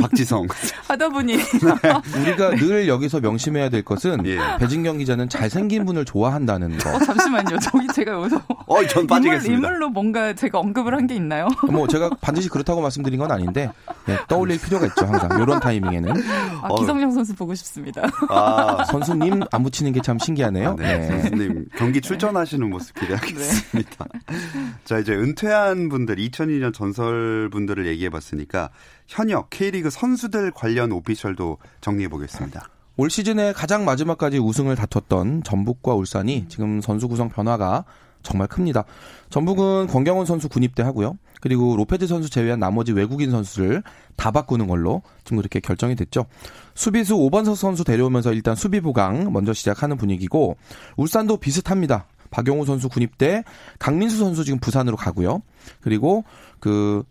박지성. 0.00 0.46
하다 0.88 1.08
보니. 1.08 1.36
네. 1.38 2.20
우리가 2.20 2.50
네. 2.50 2.56
늘 2.56 2.88
여기서 2.88 3.20
명심해야 3.20 3.70
될 3.70 3.82
것은 3.82 4.24
예. 4.26 4.38
배진경 4.58 4.98
기자는 4.98 5.28
잘생긴 5.28 5.84
분을 5.84 6.04
좋아한다는 6.04 6.76
거. 6.78 6.94
어, 6.94 6.98
잠시만요. 7.00 7.58
저기 7.60 7.86
제가 7.88 8.12
여기서. 8.12 8.40
어, 8.66 8.86
전 8.86 9.06
빠지겠습니다. 9.06 9.52
인물, 9.54 9.70
인물로 9.70 9.88
뭔가 9.90 10.32
제가 10.34 10.58
언급을 10.58 10.94
한 10.94 11.06
게 11.06 11.14
있나요? 11.14 11.48
뭐 11.70 11.86
제가 11.88 12.10
반드시 12.20 12.48
그렇다고 12.48 12.80
말씀드린 12.80 13.18
건 13.20 13.30
아닌데 13.30 13.70
네, 14.06 14.16
떠올릴 14.28 14.60
필요가 14.60 14.86
있죠. 14.86 15.06
항상. 15.06 15.40
이런 15.40 15.58
타이밍에는. 15.60 16.12
아, 16.62 16.68
기성용 16.78 17.12
선수 17.12 17.34
보고 17.34 17.54
싶습니다. 17.54 18.02
아, 18.28 18.84
선수님 18.90 19.42
안 19.52 19.62
붙이는 19.62 19.92
게 19.92 20.00
참 20.00 20.18
신기하네요. 20.18 20.70
아, 20.70 20.76
네. 20.76 21.15
네. 21.16 21.22
선수님 21.22 21.66
경기 21.76 22.00
출전하시는 22.00 22.68
모습 22.68 22.94
기대하겠습니다. 22.98 24.06
네. 24.28 24.34
자 24.84 24.98
이제 24.98 25.14
은퇴한 25.14 25.88
분들 25.88 26.16
2002년 26.16 26.72
전설 26.72 27.48
분들을 27.50 27.86
얘기해봤으니까 27.86 28.70
현역 29.06 29.50
K리그 29.50 29.90
선수들 29.90 30.52
관련 30.52 30.92
오피셜도 30.92 31.58
정리해 31.80 32.08
보겠습니다. 32.08 32.68
올 32.98 33.10
시즌에 33.10 33.52
가장 33.52 33.84
마지막까지 33.84 34.38
우승을 34.38 34.74
다퉜던 34.74 35.42
전북과 35.42 35.94
울산이 35.94 36.46
지금 36.48 36.80
선수 36.80 37.08
구성 37.08 37.28
변화가 37.28 37.84
정말 38.22 38.48
큽니다. 38.48 38.84
전북은 39.30 39.86
권경원 39.86 40.26
선수 40.26 40.48
군입대 40.48 40.82
하고요. 40.82 41.16
그리고 41.40 41.76
로페즈 41.76 42.06
선수 42.06 42.30
제외한 42.30 42.58
나머지 42.58 42.92
외국인 42.92 43.30
선수를 43.30 43.82
다 44.16 44.30
바꾸는 44.30 44.66
걸로 44.66 45.02
지금 45.24 45.36
그렇게 45.36 45.60
결정이 45.60 45.94
됐죠. 45.94 46.26
수비수 46.76 47.16
5번 47.16 47.52
선수 47.56 47.82
데려오면서 47.82 48.32
일단 48.32 48.54
수비 48.54 48.80
보강 48.80 49.32
먼저 49.32 49.52
시작하는 49.52 49.96
분위기고 49.96 50.56
울산도 50.96 51.38
비슷합니다. 51.38 52.06
박용우 52.30 52.66
선수 52.66 52.88
군입대, 52.88 53.44
강민수 53.78 54.18
선수 54.18 54.44
지금 54.44 54.60
부산으로 54.60 54.96
가고요. 54.96 55.42
그리고 55.80 56.24
그 56.60 57.02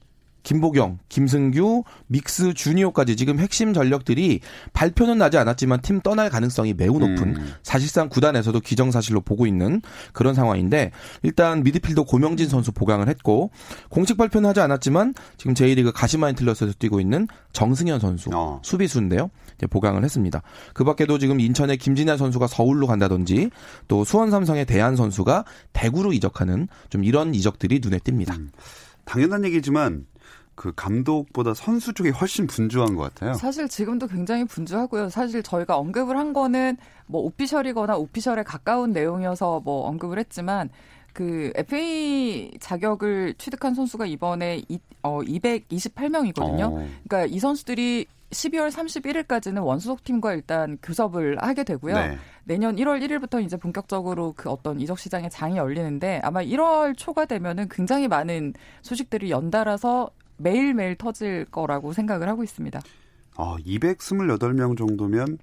김보경, 0.43 0.99
김승규, 1.09 1.83
믹스 2.05 2.53
주니오까지 2.53 3.15
지금 3.15 3.39
핵심 3.39 3.73
전력들이 3.73 4.39
발표는 4.73 5.17
나지 5.17 5.39
않았지만 5.39 5.81
팀 5.81 5.99
떠날 6.01 6.29
가능성이 6.29 6.75
매우 6.75 6.99
높은 6.99 7.35
음. 7.35 7.53
사실상 7.63 8.07
구단에서도 8.07 8.57
기정사실로 8.59 9.21
보고 9.21 9.47
있는 9.47 9.81
그런 10.13 10.35
상황인데 10.35 10.91
일단 11.23 11.63
미드필더 11.63 12.03
고명진 12.03 12.47
선수 12.47 12.71
보강을 12.71 13.07
했고 13.09 13.49
공식 13.89 14.17
발표는 14.17 14.47
하지 14.47 14.59
않았지만 14.59 15.15
지금 15.37 15.55
제1리그 15.55 15.91
가시마 15.93 16.29
인 16.29 16.35
틀러스에서 16.35 16.73
뛰고 16.77 16.99
있는 16.99 17.27
정승현 17.51 17.99
선수 17.99 18.29
어. 18.31 18.61
수비수인데요. 18.63 19.31
이제 19.55 19.67
보강을 19.67 20.03
했습니다. 20.03 20.41
그 20.73 20.83
밖에도 20.83 21.17
지금 21.17 21.39
인천의 21.39 21.77
김진아 21.77 22.17
선수가 22.17 22.47
서울로 22.47 22.87
간다든지 22.87 23.49
또 23.87 24.03
수원 24.03 24.31
삼성의 24.31 24.65
대한 24.65 24.95
선수가 24.95 25.45
대구로 25.73 26.13
이적하는 26.13 26.67
좀 26.89 27.03
이런 27.03 27.33
이적들이 27.33 27.79
눈에 27.81 27.97
띕니다. 27.99 28.37
음. 28.37 28.49
당연한 29.05 29.45
얘기지만 29.45 30.05
그 30.55 30.71
감독보다 30.75 31.53
선수 31.53 31.93
쪽이 31.93 32.09
훨씬 32.09 32.47
분주한 32.47 32.95
것 32.95 33.03
같아요. 33.03 33.33
사실 33.33 33.67
지금도 33.67 34.07
굉장히 34.07 34.45
분주하고요. 34.45 35.09
사실 35.09 35.43
저희가 35.43 35.77
언급을 35.77 36.17
한 36.17 36.33
거는 36.33 36.77
뭐 37.07 37.21
오피셜이거나 37.23 37.97
오피셜에 37.97 38.43
가까운 38.43 38.93
내용이어서 38.93 39.61
뭐 39.63 39.85
언급을 39.87 40.17
했지만 40.17 40.69
그 41.13 41.51
FA 41.55 42.51
자격을 42.59 43.35
취득한 43.37 43.73
선수가 43.73 44.05
이번에 44.05 44.61
이, 44.67 44.79
어, 45.01 45.19
228명이거든요. 45.21 46.73
어. 46.73 46.87
그러니까 47.07 47.25
이 47.25 47.39
선수들이 47.39 48.05
12월 48.31 48.71
31일까지는 48.71 49.63
원소속 49.63 50.03
팀과 50.03 50.33
일단 50.33 50.77
교섭을 50.81 51.37
하게 51.41 51.63
되고요. 51.63 51.95
네. 51.95 52.17
내년 52.43 52.75
1월 52.75 53.01
1일부터 53.01 53.43
이제 53.43 53.57
본격적으로 53.57 54.33
그 54.35 54.49
어떤 54.49 54.79
이적 54.79 54.99
시장의 54.99 55.29
장이 55.29 55.57
열리는데 55.57 56.21
아마 56.23 56.41
1월 56.41 56.97
초가 56.97 57.25
되면은 57.25 57.69
굉장히 57.69 58.07
많은 58.07 58.53
소식들이 58.81 59.31
연달아서 59.31 60.09
매일매일 60.37 60.95
터질 60.95 61.45
거라고 61.45 61.93
생각을 61.93 62.27
하고 62.27 62.43
있습니다. 62.43 62.81
아, 63.37 63.57
228명 63.65 64.77
정도면 64.77 65.37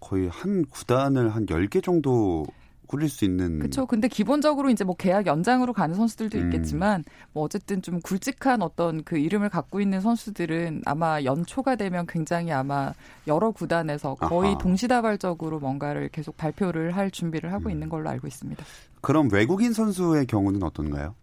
거의 0.00 0.28
한 0.28 0.64
구단을 0.66 1.34
한 1.34 1.46
10개 1.46 1.82
정도 1.82 2.44
꾸릴 2.92 3.08
수 3.08 3.24
있는 3.24 3.58
그렇죠. 3.58 3.86
근데 3.86 4.06
기본적으로 4.06 4.68
이제 4.68 4.84
뭐 4.84 4.94
계약 4.94 5.26
연장으로 5.26 5.72
가는 5.72 5.94
선수들도 5.94 6.36
음. 6.36 6.44
있겠지만 6.44 7.04
뭐 7.32 7.42
어쨌든 7.42 7.80
좀 7.80 8.02
굵직한 8.02 8.60
어떤 8.60 9.02
그 9.02 9.16
이름을 9.16 9.48
갖고 9.48 9.80
있는 9.80 10.02
선수들은 10.02 10.82
아마 10.84 11.22
연초가 11.22 11.76
되면 11.76 12.06
굉장히 12.06 12.52
아마 12.52 12.92
여러 13.26 13.50
구단에서 13.50 14.16
거의 14.16 14.50
아하. 14.50 14.58
동시다발적으로 14.58 15.58
뭔가를 15.58 16.10
계속 16.10 16.36
발표를 16.36 16.94
할 16.94 17.10
준비를 17.10 17.50
하고 17.54 17.70
음. 17.70 17.70
있는 17.70 17.88
걸로 17.88 18.10
알고 18.10 18.26
있습니다. 18.26 18.62
그럼 19.00 19.30
외국인 19.32 19.72
선수의 19.72 20.26
경우는 20.26 20.62
어떤가요? 20.62 21.14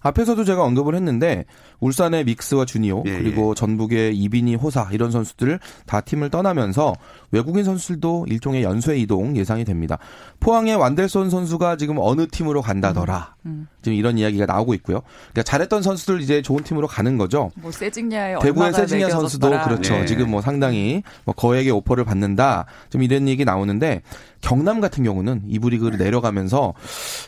앞에서도 0.00 0.44
제가 0.44 0.62
언급을 0.62 0.94
했는데 0.94 1.44
울산의 1.80 2.24
믹스와 2.24 2.64
주니오 2.64 3.04
예, 3.06 3.18
그리고 3.18 3.54
전북의 3.54 4.16
이빈이 4.16 4.56
호사 4.56 4.88
이런 4.92 5.10
선수들 5.10 5.60
다 5.86 6.00
팀을 6.00 6.30
떠나면서 6.30 6.94
외국인 7.30 7.64
선수들도 7.64 8.26
일종의 8.28 8.62
연쇄 8.62 8.96
이동 8.96 9.36
예상이 9.36 9.64
됩니다. 9.64 9.98
포항의 10.40 10.76
완델손 10.76 11.30
선수가 11.30 11.76
지금 11.76 11.96
어느 11.98 12.26
팀으로 12.26 12.62
간다더라. 12.62 13.34
음. 13.46 13.68
지금 13.82 13.96
이런 13.96 14.18
이야기가 14.18 14.46
나오고 14.46 14.74
있고요. 14.74 15.02
그러니까 15.32 15.42
잘했던 15.42 15.82
선수들 15.82 16.20
이제 16.20 16.42
좋은 16.42 16.62
팀으로 16.64 16.86
가는 16.86 17.16
거죠. 17.16 17.50
뭐 17.56 17.70
세징야의 17.70 18.40
대구의 18.40 18.72
세징야 18.72 19.10
선수도. 19.10 19.50
그렇죠. 19.50 19.94
네. 19.94 20.06
지금 20.06 20.30
뭐 20.30 20.40
상당히 20.40 21.02
뭐 21.24 21.34
거액의 21.34 21.70
오퍼를 21.72 22.04
받는다. 22.04 22.66
좀 22.90 23.02
이런 23.02 23.28
얘기 23.28 23.44
나오는데 23.44 24.02
경남 24.40 24.80
같은 24.80 25.04
경우는 25.04 25.42
이부 25.48 25.70
리그를 25.70 25.98
내려가면서 25.98 26.74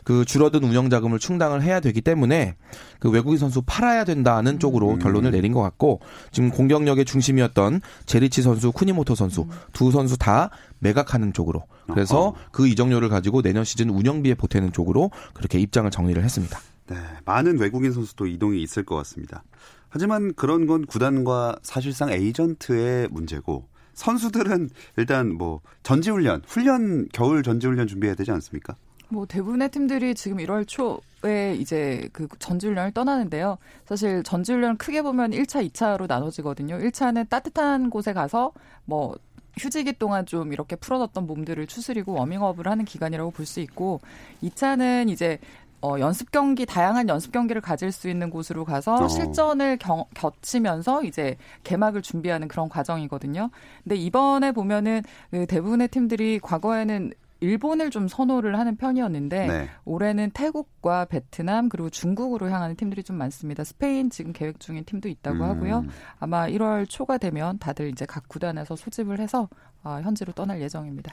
그 0.05 0.25
줄어든 0.25 0.63
운영 0.65 0.91
자금을 0.91 1.19
충당을 1.19 1.63
해야 1.63 1.81
되기 1.81 2.01
때문에 2.01 2.55
그 2.99 3.11
외국인 3.11 3.39
선수 3.39 3.63
팔아야 3.63 4.05
된다는 4.05 4.59
쪽으로 4.59 4.93
음. 4.93 4.99
결론을 4.99 5.31
내린 5.31 5.53
것 5.53 5.63
같고 5.63 6.01
지금 6.31 6.51
공격력의 6.51 7.05
중심이었던 7.05 7.81
제리치 8.07 8.43
선수, 8.43 8.73
쿠니모토 8.73 9.15
선수 9.15 9.47
두 9.73 9.91
선수 9.91 10.19
다 10.19 10.51
매각하는 10.79 11.33
쪽으로 11.33 11.65
그래서 11.87 12.29
어허. 12.29 12.37
그 12.53 12.69
이적료를 12.69 13.09
가지고 13.09 13.43
내년 13.43 13.65
시즌 13.65 13.91
운영비에 13.91 14.35
보태는 14.35 14.73
쪽으로 14.73 15.11
그렇게 15.35 15.59
입장을 15.59 15.91
정리를 15.91 16.23
했습니다. 16.23 16.59
네, 16.89 16.97
많은 17.25 17.59
외국인 17.59 17.93
선수도 17.93 18.27
이동이 18.27 18.63
있을 18.63 18.85
것 18.85 18.97
같습니다. 18.97 19.45
하지만 19.89 20.35
그런 20.35 20.67
건 20.67 20.87
구단과 20.87 21.57
사실상 21.63 22.11
에이전트의 22.11 23.09
문제고 23.11 23.69
선수들은 23.95 24.71
일단 24.97 25.35
뭐 25.35 25.61
전지훈련, 25.83 26.43
훈련 26.47 27.09
겨울 27.13 27.43
전지훈련 27.43 27.87
준비해야 27.87 28.15
되지 28.15 28.31
않습니까? 28.31 28.75
뭐 29.11 29.27
대부분의 29.27 29.71
팀들이 29.71 30.15
지금 30.15 30.39
1월 30.39 30.67
초에 30.67 31.55
이제 31.57 32.09
그 32.13 32.29
전지훈련을 32.39 32.93
떠나는데요. 32.93 33.59
사실 33.87 34.23
전지훈련 34.23 34.77
크게 34.77 35.03
보면 35.03 35.33
1차, 35.33 35.69
2차로 35.71 36.07
나눠지거든요. 36.09 36.79
1차는 36.79 37.29
따뜻한 37.29 37.91
곳에 37.91 38.13
가서 38.13 38.53
뭐 38.85 39.15
휴지기 39.59 39.95
동안 39.95 40.27
좀 40.27 40.53
이렇게 40.53 40.77
풀어졌던 40.77 41.27
몸들을 41.27 41.67
추스리고 41.67 42.13
워밍업을 42.15 42.67
하는 42.69 42.85
기간이라고 42.85 43.33
볼 43.33 43.47
수 43.47 43.61
있고 43.61 44.01
2차는 44.45 45.11
이제 45.11 45.39
어, 45.83 45.99
연습 45.99 46.31
경기, 46.31 46.67
다양한 46.67 47.09
연습 47.09 47.33
경기를 47.33 47.63
가질 47.63 47.91
수 47.91 48.11
있는 48.11 48.29
곳으로 48.29 48.67
가서 48.67 48.95
어. 48.97 49.09
실전을 49.09 49.79
경, 49.79 50.05
겹치면서 50.15 51.05
이제 51.05 51.37
개막을 51.65 52.03
준비하는 52.03 52.49
그런 52.49 52.69
과정이거든요. 52.69 53.51
근데 53.83 53.97
이번에 53.97 54.53
보면은 54.53 55.03
그 55.31 55.47
대부분의 55.47 55.89
팀들이 55.89 56.39
과거에는 56.39 57.13
일본을 57.41 57.91
좀 57.91 58.07
선호를 58.07 58.59
하는 58.59 58.77
편이었는데 58.77 59.47
네. 59.47 59.71
올해는 59.85 60.31
태국과 60.31 61.07
베트남 61.07 61.69
그리고 61.69 61.91
중국으로 61.91 62.51
향하는 62.51 62.77
팀들이 62.77 63.03
좀 63.03 63.17
많습니다. 63.17 63.65
스페인 63.65 64.11
지금 64.11 64.33
계획 64.33 64.61
중인 64.61 64.85
팀도 64.85 65.09
있다고 65.09 65.39
음. 65.39 65.43
하고요. 65.43 65.85
아마 66.19 66.47
1월 66.47 66.89
초가 66.89 67.19
되면 67.19 67.59
다들 67.59 67.89
이제 67.89 68.05
각 68.07 68.29
구단에서 68.29 68.77
소집을 68.77 69.19
해서 69.19 69.49
아, 69.83 70.01
현지로 70.03 70.33
떠날 70.33 70.61
예정입니다. 70.61 71.13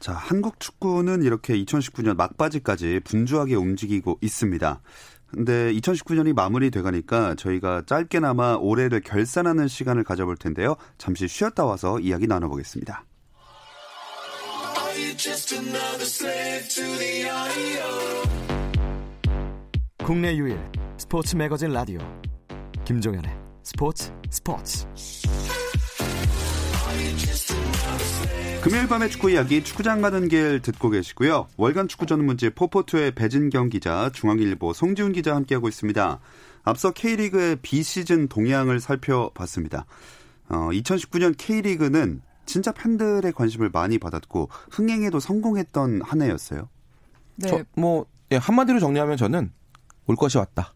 자, 0.00 0.12
한국 0.12 0.60
축구는 0.60 1.22
이렇게 1.22 1.54
2019년 1.54 2.16
막바지까지 2.16 3.00
분주하게 3.04 3.54
움직이고 3.54 4.18
있습니다. 4.20 4.80
근데 5.28 5.72
2019년이 5.72 6.34
마무리돼 6.34 6.82
가니까 6.82 7.34
저희가 7.36 7.82
짧게나마 7.86 8.56
올해를 8.60 9.00
결산하는 9.00 9.66
시간을 9.66 10.04
가져볼 10.04 10.36
텐데요. 10.36 10.76
잠시 10.98 11.26
쉬었다 11.26 11.64
와서 11.64 11.98
이야기 12.00 12.26
나눠보겠습니다. 12.26 13.04
국내 20.04 20.36
유일 20.36 20.56
스포츠 20.96 21.34
매거진 21.34 21.72
라디오 21.72 21.98
김종현의 22.84 23.28
스포츠 23.64 24.12
스포츠 24.30 24.86
금요일 28.62 28.86
밤의 28.86 29.10
축구 29.10 29.32
이야기 29.32 29.64
축구장 29.64 30.00
가는 30.00 30.28
길 30.28 30.60
듣고 30.60 30.90
계시고요. 30.90 31.48
월간 31.56 31.88
축구 31.88 32.06
전문지 32.06 32.50
포포투의 32.50 33.16
배진경 33.16 33.70
기자, 33.70 34.10
중앙일보 34.14 34.72
송지훈 34.72 35.12
기자 35.12 35.34
함께하고 35.34 35.68
있습니다. 35.68 36.20
앞서 36.62 36.92
K리그의 36.92 37.56
비시즌 37.62 38.28
동향을 38.28 38.78
살펴봤습니다. 38.78 39.86
어, 40.48 40.68
2019년 40.70 41.34
K리그는 41.36 42.22
진짜 42.46 42.72
팬들의 42.72 43.32
관심을 43.32 43.70
많이 43.72 43.98
받았고 43.98 44.48
흥행에도 44.70 45.20
성공했던 45.20 46.02
한 46.04 46.22
해였어요. 46.22 46.68
네. 47.36 47.48
저, 47.48 47.64
뭐 47.76 48.06
예, 48.32 48.36
한마디로 48.36 48.80
정리하면 48.80 49.16
저는 49.16 49.50
올 50.06 50.16
것이 50.16 50.38
왔다. 50.38 50.74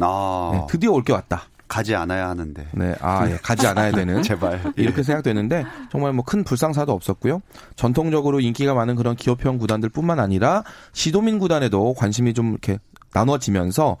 아, 0.00 0.50
네, 0.54 0.66
드디어 0.68 0.90
올 0.92 1.02
게 1.02 1.12
왔다. 1.12 1.42
가지 1.66 1.94
않아야 1.94 2.28
하는데. 2.28 2.68
네, 2.72 2.94
아, 3.00 3.28
예, 3.28 3.36
가지 3.42 3.66
않아야 3.66 3.90
되는. 3.90 4.22
제발. 4.22 4.72
이렇게 4.76 5.02
생각되는데 5.02 5.64
정말 5.90 6.12
뭐 6.12 6.24
큰 6.24 6.44
불상사도 6.44 6.92
없었고요. 6.92 7.40
전통적으로 7.74 8.38
인기가 8.40 8.74
많은 8.74 8.94
그런 8.96 9.16
기업형 9.16 9.58
구단들 9.58 9.88
뿐만 9.88 10.20
아니라 10.20 10.62
시도민 10.92 11.38
구단에도 11.38 11.94
관심이 11.94 12.34
좀 12.34 12.50
이렇게 12.52 12.78
나눠지면서 13.14 13.96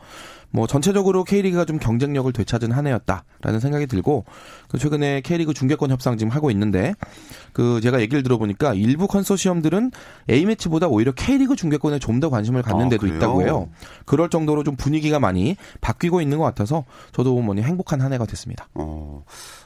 뭐 0.54 0.68
전체적으로 0.68 1.24
K리그가 1.24 1.64
좀 1.64 1.78
경쟁력을 1.78 2.32
되찾은 2.32 2.70
한 2.70 2.86
해였다라는 2.86 3.58
생각이 3.58 3.88
들고 3.88 4.24
그 4.68 4.78
최근에 4.78 5.20
K리그 5.22 5.52
중계권 5.52 5.90
협상 5.90 6.16
지금 6.16 6.30
하고 6.30 6.48
있는데 6.52 6.94
그 7.52 7.80
제가 7.80 8.00
얘기를 8.00 8.22
들어보니까 8.22 8.72
일부 8.74 9.08
컨소시엄들은 9.08 9.90
A 10.30 10.46
매치보다 10.46 10.86
오히려 10.88 11.12
K리그 11.12 11.56
중계권에 11.56 11.98
좀 11.98 12.14
더 12.20 12.30
관심을 12.30 12.62
갖는 12.62 12.86
아, 12.86 12.88
데도 12.90 13.00
그래요? 13.00 13.16
있다고 13.16 13.42
해요. 13.42 13.68
그럴 14.06 14.30
정도로 14.30 14.62
좀 14.62 14.76
분위기가 14.76 15.18
많이 15.18 15.56
바뀌고 15.80 16.20
있는 16.20 16.38
것 16.38 16.44
같아서 16.44 16.84
저도 17.10 17.40
뭐니 17.40 17.60
행복한 17.62 18.00
한 18.00 18.12
해가 18.12 18.24
됐습니다. 18.26 18.68
어, 18.74 19.24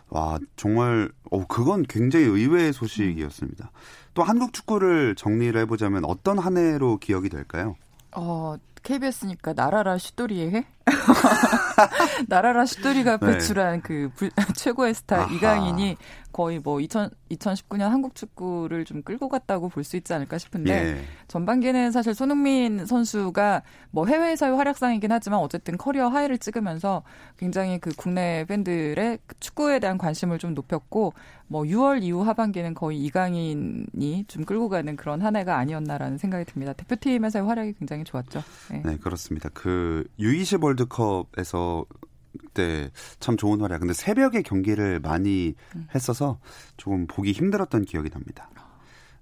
와, 0.08 0.38
정말, 0.56 1.10
어, 1.30 1.46
그건 1.46 1.82
굉장히 1.86 2.24
의외의 2.24 2.72
소식이었습니다. 2.72 3.70
또 4.14 4.22
한국 4.22 4.54
축구를 4.54 5.14
정리를 5.14 5.60
해보자면 5.60 6.06
어떤 6.06 6.38
한 6.38 6.56
해로 6.56 6.96
기억이 6.96 7.28
될까요? 7.28 7.76
어, 8.20 8.56
KBS니까 8.82 9.52
나라라 9.54 9.96
슈토리의 9.98 10.50
해? 10.54 10.66
나라라 12.28 12.66
슈토리가 12.66 13.18
네. 13.18 13.26
배출한 13.26 13.82
그 13.82 14.10
불- 14.16 14.30
최고의 14.56 14.94
스타 14.94 15.22
아하. 15.22 15.34
이강인이 15.34 15.96
거의 16.38 16.60
뭐 16.60 16.78
2000, 16.78 17.10
2019년 17.32 17.88
한국 17.88 18.14
축구를 18.14 18.84
좀 18.84 19.02
끌고 19.02 19.28
갔다고 19.28 19.68
볼 19.68 19.82
수 19.88 19.96
있지 19.96 20.12
않을까 20.12 20.38
싶은데 20.38 20.70
예. 20.70 21.00
전반기는 21.26 21.90
사실 21.90 22.14
손흥민 22.14 22.84
선수가 22.86 23.62
뭐 23.90 24.06
해외에서의 24.06 24.54
활약상이긴 24.54 25.10
하지만 25.10 25.40
어쨌든 25.40 25.76
커리어 25.78 26.08
하이를 26.08 26.38
찍으면서 26.38 27.02
굉장히 27.38 27.78
그 27.80 27.90
국내 27.96 28.44
팬들의 28.46 29.18
그 29.26 29.34
축구에 29.40 29.80
대한 29.80 29.98
관심을 29.98 30.38
좀 30.38 30.54
높였고 30.54 31.14
뭐 31.48 31.62
6월 31.62 32.02
이후 32.02 32.20
하반기는 32.22 32.74
거의 32.74 33.02
이강인이 33.04 34.24
좀 34.28 34.44
끌고 34.44 34.68
가는 34.68 34.94
그런 34.94 35.22
한 35.22 35.34
해가 35.34 35.56
아니었나라는 35.56 36.18
생각이 36.18 36.44
듭니다. 36.44 36.72
대표팀에서의 36.74 37.46
활약이 37.46 37.72
굉장히 37.78 38.04
좋았죠. 38.04 38.44
네. 38.70 38.82
네, 38.84 38.96
그렇습니다. 38.98 39.48
그 39.54 40.04
U20 40.20 40.62
월드컵에서 40.62 41.86
그 41.88 42.07
때참 42.54 43.36
좋은 43.36 43.60
활약. 43.60 43.80
근데 43.80 43.94
새벽에 43.94 44.42
경기를 44.42 45.00
많이 45.00 45.54
했어서 45.94 46.38
조금 46.76 47.06
보기 47.06 47.32
힘들었던 47.32 47.84
기억이 47.84 48.10
납니다. 48.10 48.48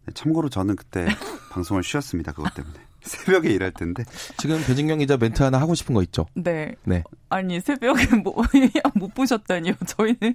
네, 0.07 0.12
참고로 0.14 0.49
저는 0.49 0.77
그때 0.77 1.07
방송을 1.51 1.83
쉬었습니다. 1.83 2.33
그것 2.33 2.55
때문에. 2.55 2.75
새벽에 3.03 3.51
일할 3.51 3.73
텐데. 3.73 4.05
지금 4.38 4.62
배진경 4.64 4.99
기자 4.99 5.16
멘트 5.16 5.42
하나 5.42 5.61
하고 5.61 5.75
싶은 5.75 5.95
거 5.95 6.03
있죠? 6.03 6.27
네. 6.35 6.75
네. 6.85 7.05
아니 7.29 7.61
새벽에 7.61 8.16
뭐, 8.16 8.42
못 8.95 9.14
보셨다니요. 9.14 9.75
저희는 9.87 10.35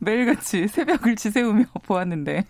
매일같이 0.00 0.66
새벽을 0.68 1.16
지새우며 1.16 1.64
보았는데. 1.84 2.44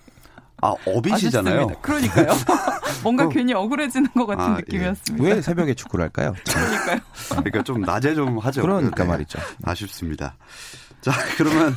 아, 0.60 0.74
어비시잖아요. 0.86 1.54
아쉽습니다. 1.66 1.80
그러니까요. 1.80 2.26
뭔가 3.04 3.24
어. 3.24 3.28
괜히 3.28 3.54
억울해지는 3.54 4.08
것 4.14 4.26
같은 4.26 4.44
아, 4.44 4.52
예. 4.54 4.60
느낌이었습니다. 4.60 5.24
왜 5.24 5.40
새벽에 5.40 5.74
축구를 5.74 6.02
할까요? 6.04 6.34
그러니까요. 6.48 7.00
그러니까 7.30 7.62
좀 7.62 7.80
낮에 7.82 8.14
좀 8.14 8.38
하죠. 8.38 8.62
그러니까 8.62 9.04
네, 9.04 9.08
말이죠. 9.08 9.38
아쉽습니다. 9.64 10.36
자, 11.00 11.12
그러면 11.36 11.74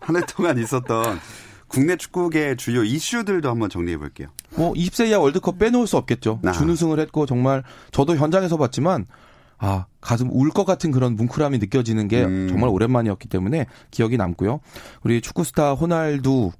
한 0.00 0.16
해 0.16 0.20
동안 0.26 0.58
있었던 0.58 1.20
국내 1.68 1.96
축구계 1.96 2.56
주요 2.56 2.82
이슈들도 2.82 3.48
한번 3.48 3.70
정리해 3.70 3.96
볼게요. 3.96 4.28
뭐 4.56 4.72
20세 4.74 5.08
이하 5.08 5.20
월드컵 5.20 5.58
빼놓을 5.58 5.86
수 5.86 5.96
없겠죠. 5.96 6.40
아. 6.44 6.50
준우승을 6.52 6.98
했고 6.98 7.26
정말 7.26 7.62
저도 7.92 8.16
현장에서 8.16 8.56
봤지만 8.56 9.06
아 9.58 9.86
가슴 10.00 10.28
울 10.32 10.50
것 10.50 10.64
같은 10.64 10.90
그런 10.90 11.14
뭉클함이 11.16 11.58
느껴지는 11.58 12.08
게 12.08 12.24
음. 12.24 12.48
정말 12.50 12.70
오랜만이었기 12.70 13.28
때문에 13.28 13.66
기억이 13.92 14.16
남고요. 14.16 14.60
우리 15.04 15.20
축구 15.20 15.44
스타 15.44 15.74
호날두 15.74 16.50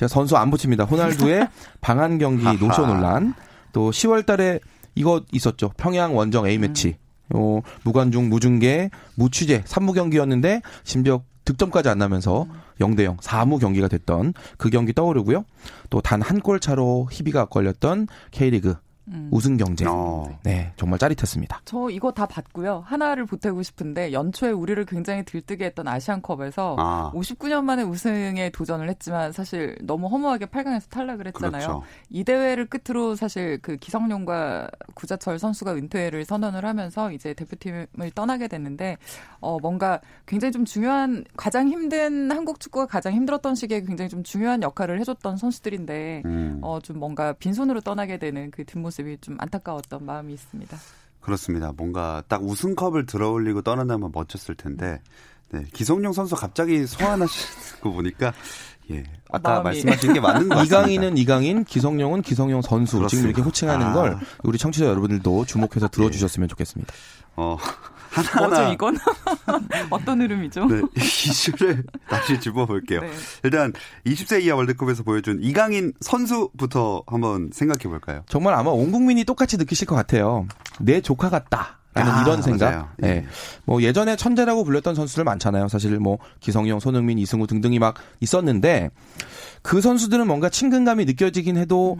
제가 0.00 0.08
선수 0.08 0.36
안 0.38 0.50
붙입니다. 0.50 0.84
호날두의 0.84 1.46
방한 1.82 2.16
경기. 2.16 2.42
노쇼 2.58 2.86
논란 2.86 3.34
또 3.72 3.90
10월 3.90 4.24
달에 4.24 4.58
이거 4.94 5.20
있었죠. 5.30 5.72
평양 5.76 6.16
원정 6.16 6.46
A 6.46 6.56
매치. 6.56 6.96
어, 7.34 7.60
무관중 7.84 8.30
무중계 8.30 8.88
무취재 9.16 9.62
3무 9.64 9.94
경기였는데 9.94 10.62
심지어 10.84 11.22
득점까지 11.44 11.90
안 11.90 11.98
나면서 11.98 12.46
0대 12.80 13.04
0 13.04 13.18
4무 13.18 13.60
경기가 13.60 13.88
됐던 13.88 14.32
그 14.56 14.70
경기 14.70 14.94
떠오르고요. 14.94 15.44
또 15.90 16.00
단 16.00 16.22
한 16.22 16.40
골 16.40 16.60
차로 16.60 17.08
희비가 17.12 17.44
걸렸던 17.44 18.08
K리그 18.30 18.76
음. 19.10 19.28
우승 19.32 19.56
경쟁. 19.56 19.88
어. 19.88 20.38
네, 20.42 20.72
정말 20.76 20.98
짜릿했습니다. 20.98 21.62
저 21.64 21.88
이거 21.90 22.12
다 22.12 22.26
봤고요. 22.26 22.84
하나를 22.86 23.26
보태고 23.26 23.62
싶은데 23.62 24.12
연초에 24.12 24.50
우리를 24.50 24.84
굉장히 24.86 25.24
들뜨게 25.24 25.66
했던 25.66 25.88
아시안컵에서 25.88 26.76
아, 26.78 27.12
59년 27.14 27.64
만에 27.64 27.82
우승에 27.82 28.50
도전을 28.50 28.88
했지만 28.88 29.32
사실 29.32 29.76
너무 29.82 30.06
허무하게 30.08 30.46
8강에서 30.46 30.88
탈락을 30.88 31.26
했잖아요. 31.28 31.66
그렇죠. 31.66 31.82
이 32.08 32.24
대회를 32.24 32.66
끝으로 32.66 33.16
사실 33.16 33.58
그 33.62 33.76
기성용과 33.76 34.68
구자철 34.94 35.38
선수가 35.38 35.74
은퇴를 35.74 36.24
선언을 36.24 36.64
하면서 36.64 37.10
이제 37.12 37.34
대표팀을 37.34 37.88
떠나게 38.14 38.48
됐는데 38.48 38.96
어 39.40 39.58
뭔가 39.60 40.00
굉장히 40.26 40.52
좀 40.52 40.64
중요한 40.64 41.24
가장 41.36 41.68
힘든 41.68 42.30
한국 42.30 42.60
축구가 42.60 42.86
가장 42.86 43.12
힘들었던 43.14 43.54
시기에 43.54 43.82
굉장히 43.82 44.08
좀 44.08 44.22
중요한 44.22 44.62
역할을 44.62 45.00
해줬던 45.00 45.36
선수들인데 45.36 46.22
음, 46.24 46.58
어좀 46.62 46.98
뭔가 46.98 47.32
빈손으로 47.32 47.80
떠나게 47.80 48.18
되는 48.18 48.50
그 48.50 48.64
뒷모습 48.64 48.99
이 49.08 49.16
좀 49.20 49.36
안타까웠던 49.40 50.04
마음이 50.04 50.32
있습니다. 50.34 50.76
그렇습니다. 51.20 51.72
뭔가 51.76 52.22
딱 52.28 52.42
우승컵을 52.42 53.06
들어올리고 53.06 53.62
떠난다면 53.62 54.10
멋졌을 54.12 54.54
텐데, 54.54 55.00
네, 55.50 55.64
기성용 55.72 56.12
선수 56.12 56.34
갑자기 56.36 56.86
소환하시는 56.86 57.80
거 57.82 57.90
보니까, 57.92 58.32
예, 58.90 59.04
아까 59.30 59.60
마음이- 59.60 59.64
말씀하신 59.64 60.12
게 60.14 60.20
맞는 60.20 60.48
것 60.48 60.54
같습니다. 60.56 60.78
이강인은 60.80 61.18
이강인, 61.18 61.64
기성용은 61.64 62.22
기성용 62.22 62.62
선수 62.62 62.92
지금 62.92 63.00
그렇습니다. 63.00 63.28
이렇게 63.28 63.42
호칭하는 63.42 63.86
아. 63.86 63.92
걸 63.92 64.18
우리 64.42 64.58
청취자 64.58 64.86
여러분들도 64.86 65.44
주목해서 65.44 65.88
들어주셨으면 65.88 66.48
좋겠습니다. 66.48 66.92
어, 67.36 67.56
뭐죠 68.14 68.30
하나하나 68.32 68.72
이건 68.72 68.96
어떤 69.90 70.20
흐름이죠? 70.20 70.66
네, 70.66 70.82
이슈를 70.96 71.84
다시 72.08 72.40
짚어볼게요. 72.40 73.00
네. 73.00 73.10
일단 73.44 73.72
20세 74.06 74.42
이하 74.42 74.56
월드컵에서 74.56 75.02
보여준 75.02 75.38
이강인 75.42 75.92
선수부터 76.00 77.04
한번 77.06 77.50
생각해 77.52 77.84
볼까요? 77.84 78.22
정말 78.26 78.54
아마 78.54 78.70
온 78.70 78.90
국민이 78.90 79.24
똑같이 79.24 79.56
느끼실 79.56 79.86
것 79.86 79.94
같아요. 79.94 80.46
내 80.78 81.00
조카 81.00 81.30
같다. 81.30 81.78
라는 81.92 82.12
아, 82.12 82.22
이런 82.22 82.40
생각. 82.40 82.70
맞아요. 82.70 82.88
네. 82.98 83.08
예. 83.08 83.26
뭐 83.64 83.82
예전에 83.82 84.14
천재라고 84.14 84.62
불렸던 84.62 84.94
선수들 84.94 85.24
많잖아요. 85.24 85.66
사실 85.66 85.98
뭐 85.98 86.18
기성용, 86.38 86.78
손흥민, 86.78 87.18
이승우 87.18 87.48
등등이 87.48 87.80
막 87.80 87.96
있었는데 88.20 88.90
그 89.62 89.80
선수들은 89.80 90.26
뭔가 90.28 90.48
친근감이 90.48 91.04
느껴지긴 91.04 91.56
해도 91.56 91.98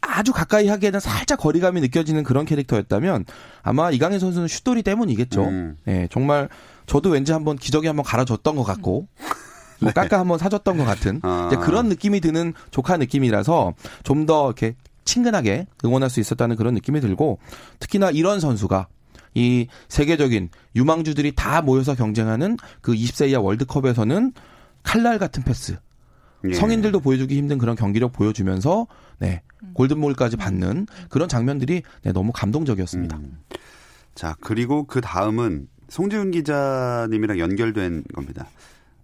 아주 0.00 0.32
가까이 0.32 0.68
하기에는 0.68 1.00
살짝 1.00 1.38
거리감이 1.38 1.80
느껴지는 1.80 2.22
그런 2.22 2.44
캐릭터였다면 2.44 3.24
아마 3.62 3.90
이강인 3.90 4.18
선수는 4.18 4.48
슛돌이 4.48 4.82
때문이겠죠. 4.82 5.44
음. 5.44 5.76
예, 5.86 6.08
정말 6.10 6.48
저도 6.86 7.10
왠지 7.10 7.32
한번 7.32 7.56
기저귀 7.56 7.86
한번 7.86 8.04
갈아줬던 8.04 8.56
것 8.56 8.64
같고 8.64 9.06
뭐 9.80 9.92
깎아 9.92 10.18
한번 10.18 10.38
사줬던 10.38 10.76
것 10.78 10.84
같은 10.84 11.14
네. 11.14 11.20
아. 11.22 11.48
그런 11.60 11.88
느낌이 11.88 12.20
드는 12.20 12.54
조카 12.70 12.96
느낌이라서 12.96 13.74
좀 14.04 14.26
더 14.26 14.46
이렇게 14.46 14.74
친근하게 15.04 15.66
응원할 15.84 16.10
수 16.10 16.20
있었다는 16.20 16.56
그런 16.56 16.74
느낌이 16.74 17.00
들고 17.00 17.38
특히나 17.80 18.10
이런 18.10 18.40
선수가 18.40 18.88
이 19.34 19.66
세계적인 19.88 20.50
유망주들이 20.76 21.32
다 21.34 21.62
모여서 21.62 21.94
경쟁하는 21.94 22.58
그 22.82 22.92
20세 22.92 23.30
이하 23.30 23.40
월드컵에서는 23.40 24.32
칼날 24.82 25.18
같은 25.18 25.44
패스 25.44 25.78
예. 26.48 26.52
성인들도 26.52 27.00
보여주기 27.00 27.36
힘든 27.36 27.58
그런 27.58 27.74
경기력 27.74 28.12
보여주면서 28.12 28.86
네 29.18 29.42
골든볼까지 29.74 30.36
받는 30.36 30.86
그런 31.08 31.28
장면들이 31.28 31.82
네, 32.02 32.12
너무 32.12 32.32
감동적이었습니다. 32.32 33.16
음. 33.16 33.38
자, 34.14 34.36
그리고 34.40 34.84
그 34.84 35.00
다음은 35.00 35.68
송지훈 35.88 36.30
기자님이랑 36.30 37.38
연결된 37.38 38.04
겁니다. 38.14 38.46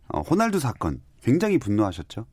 어, 0.08 0.20
호날두 0.20 0.58
사건. 0.60 1.00
굉장히 1.22 1.58
분노하셨죠? 1.58 2.26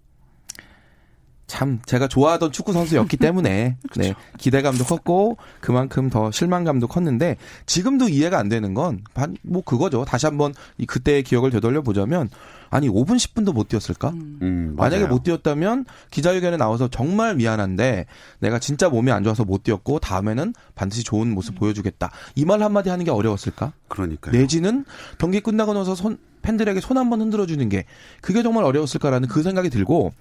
참 1.47 1.79
제가 1.85 2.07
좋아하던 2.07 2.53
축구 2.53 2.71
선수였기 2.71 3.17
때문에 3.17 3.77
네, 3.97 4.13
기대감도 4.37 4.85
컸고 4.85 5.37
그만큼 5.59 6.09
더 6.09 6.31
실망감도 6.31 6.87
컸는데 6.87 7.35
지금도 7.65 8.07
이해가 8.07 8.39
안 8.39 8.47
되는 8.47 8.73
건 8.73 9.03
뭐 9.43 9.61
그거죠. 9.61 10.05
다시 10.05 10.25
한번 10.25 10.53
이 10.77 10.85
그때의 10.85 11.23
기억을 11.23 11.51
되돌려 11.51 11.81
보자면 11.81 12.29
아니 12.71 12.87
5분 12.89 13.17
10분도 13.17 13.53
못 13.53 13.67
뛰었을까? 13.67 14.09
음, 14.09 14.73
만약에 14.77 15.03
맞아요. 15.03 15.13
못 15.13 15.23
뛰었다면 15.23 15.85
기자회견에 16.09 16.55
나와서 16.57 16.87
정말 16.87 17.35
미안한데 17.35 18.05
내가 18.39 18.59
진짜 18.59 18.87
몸이 18.89 19.11
안 19.11 19.23
좋아서 19.23 19.43
못 19.43 19.61
뛰었고 19.63 19.99
다음에는 19.99 20.53
반드시 20.73 21.03
좋은 21.03 21.29
모습 21.33 21.55
보여주겠다. 21.55 22.09
이 22.35 22.45
말 22.45 22.63
한마디 22.63 22.89
하는 22.89 23.03
게 23.05 23.11
어려웠을까? 23.11 23.73
그러니까요. 23.89 24.31
내지는 24.35 24.85
경기 25.19 25.41
끝나고 25.41 25.73
나서 25.73 25.95
손, 25.95 26.17
팬들에게 26.41 26.79
손 26.79 26.97
한번 26.97 27.21
흔들어 27.21 27.45
주는 27.45 27.67
게 27.69 27.85
그게 28.21 28.41
정말 28.41 28.63
어려웠을까라는 28.63 29.27
그 29.27 29.43
생각이 29.43 29.69
들고 29.69 30.13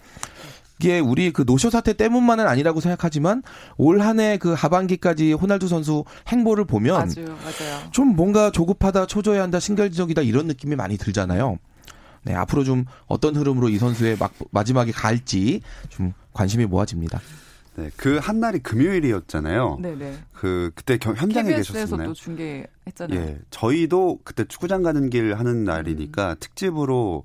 이게 0.81 0.99
우리 0.99 1.31
그 1.33 1.45
노쇼 1.47 1.71
사태 1.71 1.93
때문만은 1.93 2.49
아니라고 2.49 2.81
생각하지만 2.81 3.43
올 3.77 4.01
한 4.01 4.19
해 4.19 4.39
그 4.39 4.55
하반기까지 4.55 5.35
호날두 5.35 5.69
선수 5.69 6.05
행보를 6.29 6.65
보면 6.65 6.97
아주 6.97 7.23
맞아요. 7.23 7.91
좀 7.93 8.17
뭔가 8.17 8.51
조급하다, 8.51 9.07
초조해한다, 9.07 9.61
신결지적이다 9.61 10.23
이런 10.23 10.47
느낌이 10.47 10.75
많이 10.77 10.97
들잖아요. 10.97 11.59
네, 12.23 12.35
앞으로 12.35 12.65
좀 12.65 12.85
어떤 13.07 13.35
흐름으로 13.37 13.69
이 13.69 13.79
선수의 13.79 14.17
막, 14.19 14.33
마지막에 14.51 14.93
갈지 14.93 15.63
좀 15.89 16.13
관심이 16.33 16.67
모아집니다. 16.67 17.21
네, 17.77 17.91
그 17.97 18.19
한날이 18.19 18.59
금요일이었잖아요. 18.59 19.79
네네. 19.81 20.19
그 20.35 20.71
그때 20.75 20.99
겨- 20.99 21.15
현장에 21.15 21.55
계셨었나요? 21.55 22.09
또 22.09 22.15
중계했잖아요. 22.15 23.19
예, 23.19 23.39
저희도 23.51 24.21
그때 24.25 24.45
축구장 24.45 24.83
가는 24.83 25.09
길 25.09 25.35
하는 25.39 25.65
날이니까 25.65 26.35
특집으로 26.41 27.25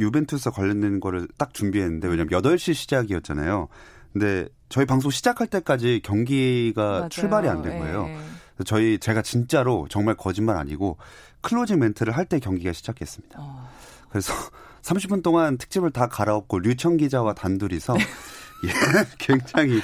유, 0.00 0.10
벤투스 0.10 0.50
관련된 0.50 0.98
거를 1.00 1.28
딱 1.36 1.52
준비했는데 1.54 2.08
왜냐면 2.08 2.28
8시 2.30 2.74
시작이었잖아요. 2.74 3.68
근데 4.12 4.48
저희 4.68 4.86
방송 4.86 5.10
시작할 5.10 5.46
때까지 5.46 6.00
경기가 6.02 6.82
맞아요. 6.90 7.08
출발이 7.10 7.48
안된 7.48 7.74
예, 7.74 7.78
거예요. 7.78 8.06
예. 8.08 8.16
저희 8.64 8.98
제가 8.98 9.22
진짜로 9.22 9.86
정말 9.90 10.14
거짓말 10.16 10.56
아니고 10.56 10.96
클로징 11.40 11.78
멘트를 11.80 12.16
할 12.16 12.26
때 12.26 12.38
경기가 12.38 12.72
시작했습니다. 12.72 13.38
어. 13.40 13.68
그래서 14.10 14.32
30분 14.82 15.22
동안 15.22 15.56
특집을 15.58 15.90
다 15.90 16.08
갈아엎고 16.08 16.58
류청 16.60 16.96
기자와 16.98 17.34
단둘이서 17.34 17.96
예, 18.64 18.70
굉장히 19.18 19.80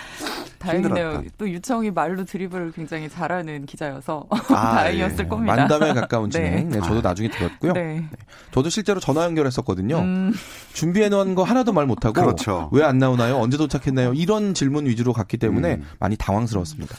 다행이네요. 0.58 1.06
힘들었다. 1.12 1.30
또 1.38 1.48
유청이 1.50 1.90
말로 1.90 2.24
드리블을 2.24 2.72
굉장히 2.72 3.08
잘하는 3.08 3.66
기자여서 3.66 4.26
아, 4.30 4.36
다행이었을 4.76 5.24
예. 5.24 5.28
겁니다. 5.28 5.56
만담에 5.56 5.92
가까운 5.94 6.30
네. 6.30 6.50
진행. 6.50 6.68
네, 6.68 6.80
저도 6.80 7.00
나중에 7.00 7.28
들었고요. 7.30 7.72
네. 7.72 8.04
저도 8.52 8.68
실제로 8.68 9.00
전화 9.00 9.24
연결했었거든요. 9.24 9.98
음, 9.98 10.32
준비해 10.74 11.08
놓은 11.08 11.34
거 11.34 11.42
하나도 11.44 11.72
말 11.72 11.86
못하고 11.86 12.14
그렇죠. 12.20 12.68
왜 12.72 12.82
안 12.84 12.98
나오나요? 12.98 13.36
언제 13.38 13.56
도착했나요? 13.56 14.12
이런 14.14 14.52
질문 14.54 14.86
위주로 14.86 15.12
갔기 15.14 15.36
때문에 15.38 15.74
음. 15.76 15.84
많이 15.98 16.16
당황스러웠습니다. 16.16 16.94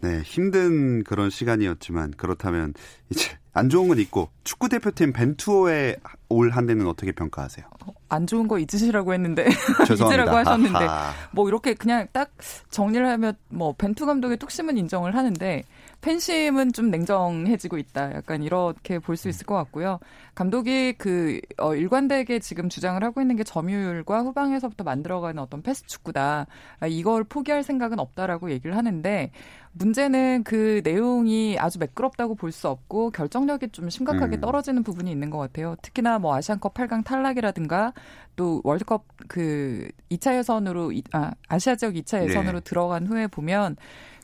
네, 0.00 0.20
힘든 0.22 1.04
그런 1.04 1.30
시간이었지만 1.30 2.12
그렇다면 2.16 2.74
이제 3.10 3.36
안 3.52 3.70
좋은 3.70 3.88
건 3.88 3.98
있고 3.98 4.28
축구 4.44 4.68
대표팀 4.68 5.12
벤투어에 5.14 5.96
올한 6.28 6.68
해는 6.68 6.86
어떻게 6.86 7.12
평가하세요? 7.12 7.66
안 8.08 8.26
좋은 8.26 8.48
거 8.48 8.58
잊으시라고 8.58 9.14
했는데. 9.14 9.46
잊으라고 9.90 10.36
하셨는데 10.36 10.78
하하. 10.78 11.12
뭐 11.32 11.48
이렇게 11.48 11.72
그냥 11.72 12.06
딱 12.12 12.30
정리를 12.70 13.08
하면 13.08 13.34
뭐 13.48 13.72
벤투 13.72 14.04
감독의 14.04 14.36
뚝심은 14.36 14.76
인정을 14.76 15.14
하는데 15.14 15.64
팬심은 16.00 16.72
좀 16.72 16.90
냉정해지고 16.90 17.78
있다. 17.78 18.14
약간 18.14 18.42
이렇게 18.42 18.98
볼 19.00 19.16
수 19.16 19.28
있을 19.28 19.44
것 19.46 19.54
같고요. 19.56 19.98
감독이 20.34 20.92
그 20.98 21.40
어, 21.58 21.74
일관되게 21.74 22.38
지금 22.38 22.68
주장을 22.68 23.02
하고 23.02 23.20
있는 23.20 23.34
게 23.36 23.42
점유율과 23.44 24.20
후방에서부터 24.22 24.84
만들어가는 24.84 25.42
어떤 25.42 25.62
패스 25.62 25.84
축구다. 25.86 26.46
아, 26.80 26.86
이걸 26.86 27.24
포기할 27.24 27.62
생각은 27.62 27.98
없다라고 27.98 28.50
얘기를 28.50 28.76
하는데 28.76 29.30
문제는 29.72 30.44
그 30.44 30.80
내용이 30.84 31.56
아주 31.58 31.78
매끄럽다고 31.78 32.34
볼 32.34 32.52
수 32.52 32.68
없고 32.68 33.10
결정력이 33.10 33.70
좀 33.70 33.90
심각하게 33.90 34.36
음. 34.36 34.40
떨어지는 34.40 34.82
부분이 34.82 35.10
있는 35.10 35.30
것 35.30 35.38
같아요. 35.38 35.74
특히나 35.82 36.18
뭐 36.18 36.34
아시안컵 36.36 36.72
8강 36.74 37.04
탈락이라든가 37.04 37.92
또 38.36 38.60
월드컵 38.64 39.04
그 39.28 39.88
2차 40.10 40.36
예선으로 40.38 40.92
이- 40.92 41.02
아 41.12 41.32
아시아 41.48 41.74
지역 41.74 41.94
2차 41.94 42.22
예선으로 42.28 42.60
네. 42.60 42.64
들어간 42.64 43.06
후에 43.06 43.26
보면 43.26 43.76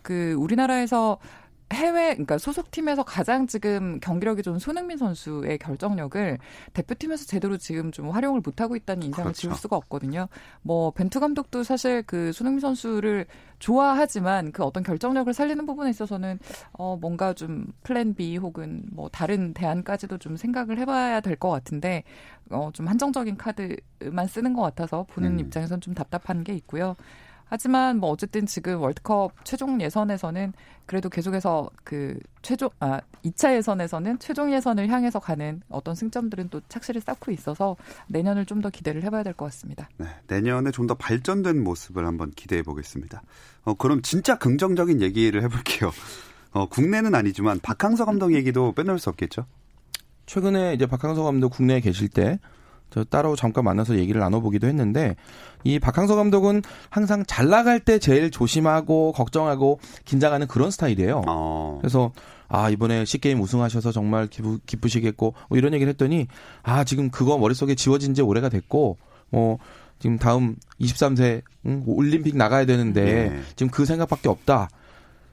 그 0.02 0.32
우리나라에서 0.38 1.18
해외 1.72 2.11
그러니까 2.12 2.38
소속팀에서 2.38 3.02
가장 3.02 3.46
지금 3.46 3.98
경기력이 4.00 4.42
좋은 4.42 4.58
손흥민 4.58 4.96
선수의 4.98 5.58
결정력을 5.58 6.38
대표팀에서 6.72 7.26
제대로 7.26 7.56
지금 7.56 7.90
좀 7.90 8.11
활용을 8.11 8.40
못 8.44 8.61
하고 8.61 8.76
있다는 8.76 9.02
인상을 9.04 9.24
그렇죠. 9.24 9.40
지울 9.40 9.54
수가 9.54 9.76
없거든요. 9.76 10.28
뭐 10.62 10.90
벤투 10.92 11.20
감독도 11.20 11.62
사실 11.64 12.02
그 12.02 12.32
손흥민 12.32 12.61
선수를 12.61 13.26
좋아하지만 13.58 14.52
그 14.52 14.64
어떤 14.64 14.82
결정력을 14.82 15.32
살리는 15.32 15.66
부분에 15.66 15.90
있어서는 15.90 16.38
어 16.72 16.96
뭔가 17.00 17.32
좀 17.32 17.66
플랜 17.82 18.14
B 18.14 18.37
혹은 18.37 18.82
뭐 18.90 19.08
다른 19.08 19.52
대안까지도 19.54 20.18
좀 20.18 20.37
생각을 20.37 20.78
해봐야 20.78 21.20
될 21.20 21.32
것 21.42 21.48
같은데 21.50 22.04
어좀 22.50 22.87
한정적인 22.87 23.37
카드만 23.37 24.26
쓰는 24.28 24.52
것 24.52 24.62
같아서 24.62 25.04
보는 25.11 25.32
음. 25.35 25.40
입장에선 25.40 25.80
좀 25.80 25.94
답답한 25.94 26.44
게 26.44 26.52
있고요. 26.54 26.94
하지만 27.52 27.98
뭐 27.98 28.08
어쨌든 28.08 28.46
지금 28.46 28.80
월드컵 28.80 29.32
최종 29.44 29.78
예선에서는 29.78 30.54
그래도 30.86 31.10
계속해서 31.10 31.68
그 31.84 32.18
최종 32.40 32.70
아 32.80 32.98
2차 33.26 33.54
예선에서는 33.56 34.18
최종 34.20 34.50
예선을 34.54 34.88
향해서 34.88 35.18
가는 35.20 35.60
어떤 35.68 35.94
승점들은 35.94 36.48
또 36.48 36.62
착실히 36.70 37.00
쌓고 37.00 37.30
있어서 37.30 37.76
내년을 38.08 38.46
좀 38.46 38.62
더 38.62 38.70
기대를 38.70 39.02
해봐야 39.04 39.22
될 39.22 39.34
것 39.34 39.44
같습니다. 39.46 39.90
네, 39.98 40.06
내년에 40.28 40.70
좀 40.70 40.86
더 40.86 40.94
발전된 40.94 41.62
모습을 41.62 42.06
한번 42.06 42.30
기대해 42.30 42.62
보겠습니다. 42.62 43.22
어, 43.64 43.74
그럼 43.74 44.00
진짜 44.00 44.38
긍정적인 44.38 45.02
얘기를 45.02 45.42
해볼게요. 45.42 45.92
어, 46.52 46.66
국내는 46.66 47.14
아니지만 47.14 47.60
박항서 47.60 48.06
감독 48.06 48.32
얘기도 48.34 48.72
빼놓을 48.72 48.98
수 48.98 49.10
없겠죠. 49.10 49.44
최근에 50.24 50.72
이제 50.72 50.86
박항서 50.86 51.22
감독 51.22 51.50
국내에 51.50 51.80
계실 51.80 52.08
때저 52.08 52.38
따로 53.09 53.37
잠깐 53.37 53.64
만나서 53.64 53.98
얘기를 53.98 54.20
나눠보기도 54.20 54.66
했는데 54.66 55.16
이 55.64 55.78
박항서 55.78 56.16
감독은 56.16 56.62
항상 56.90 57.24
잘 57.26 57.48
나갈 57.48 57.81
때 57.81 57.98
제일 57.98 58.31
조심하고 58.31 59.12
걱정하고 59.12 59.78
긴장하는 60.05 60.46
그런 60.46 60.70
스타일이에요. 60.70 61.22
어, 61.26 61.78
그래서 61.81 62.12
아 62.48 62.68
이번에 62.68 63.05
시게임 63.05 63.40
우승하셔서 63.40 63.92
정말 63.92 64.26
기쁘, 64.26 64.59
기쁘시겠고 64.66 65.35
뭐 65.48 65.59
이런 65.59 65.72
얘기를 65.72 65.90
했더니 65.90 66.26
아 66.62 66.85
지금 66.85 67.11
그거 67.11 67.38
머릿속에 67.38 67.74
지워진 67.74 68.14
지 68.14 68.22
오래가 68.22 68.48
됐고 68.48 68.98
뭐 69.31 69.59
지금 69.98 70.18
다음 70.18 70.57
23세 70.81 71.42
응, 71.66 71.83
올림픽 71.87 72.37
나가야 72.37 72.66
되는데 72.66 73.31
네. 73.31 73.40
지금 73.57 73.70
그 73.70 73.85
생각밖에 73.85 74.28
없다. 74.28 74.68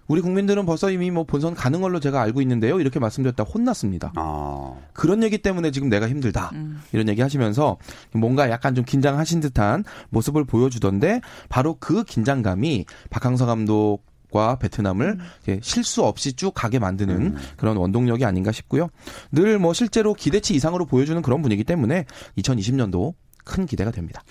우리 0.09 0.21
국민들은 0.21 0.65
벌써 0.65 0.89
이미 0.89 1.11
뭐 1.11 1.23
본선 1.23 1.53
가는 1.53 1.79
걸로 1.81 1.99
제가 1.99 2.19
알고 2.19 2.41
있는데요. 2.41 2.79
이렇게 2.81 2.99
말씀드렸다 2.99 3.43
혼났습니다. 3.43 4.11
어, 4.17 4.83
그런 4.91 5.21
얘기 5.23 5.37
때문에 5.37 5.69
지금 5.69 5.87
내가 5.87 6.09
힘들다. 6.09 6.49
음. 6.55 6.81
이런 6.91 7.07
얘기 7.07 7.21
하시면서 7.21 7.77
뭔가 8.11 8.49
약간 8.49 8.73
좀 8.73 8.83
긴장하신 8.83 9.39
듯한 9.39 9.83
모습을 10.09 10.45
보여주던데 10.45 11.21
바로 11.47 11.77
그 11.79 12.03
긴장감이 12.03 12.85
박항서 13.09 13.45
감독 13.45 13.99
과 14.31 14.59
베트남을 14.59 15.17
이렇게 15.43 15.59
실수 15.63 16.03
없이 16.03 16.33
쭉 16.33 16.51
가게 16.53 16.77
만드는 16.77 17.15
음. 17.15 17.37
그런 17.57 17.77
원동력이 17.77 18.25
아닌가 18.25 18.51
싶고요. 18.51 18.89
늘 19.31 19.57
뭐 19.57 19.73
실제로 19.73 20.13
기대치 20.13 20.53
이상으로 20.53 20.85
보여주는 20.85 21.19
그런 21.23 21.41
분위기 21.41 21.63
때문에 21.63 22.05
2020년도 22.37 23.15
큰 23.43 23.65
기대가 23.65 23.89
됩니다. 23.89 24.21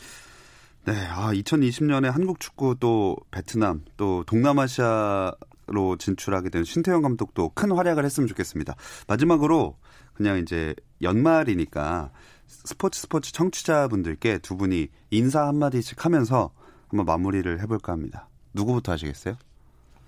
네, 0.85 0.95
아, 1.11 1.33
2020년에 1.33 2.11
한국 2.13 2.39
축구 2.39 2.77
또 2.79 3.17
베트남 3.33 3.83
또 3.97 4.23
동남아시아 4.25 5.33
로 5.69 5.97
진출하게 5.97 6.51
된 6.51 6.65
신태영 6.65 7.03
감독도 7.03 7.51
큰 7.51 7.73
활약을 7.73 8.05
했으면 8.05 8.27
좋겠습니다. 8.27 8.75
마지막으로 9.07 9.77
그냥 10.15 10.39
이제 10.39 10.75
연말이니까 11.03 12.11
스포츠 12.47 13.01
스포츠 13.01 13.33
청취자분들께 13.33 14.39
두 14.39 14.57
분이 14.57 14.89
인사 15.11 15.47
한마디씩 15.47 16.05
하면서 16.05 16.51
한번 16.89 17.05
마무리를 17.05 17.61
해볼까 17.61 17.93
합니다. 17.93 18.29
누구부터 18.55 18.93
하시겠어요? 18.93 19.37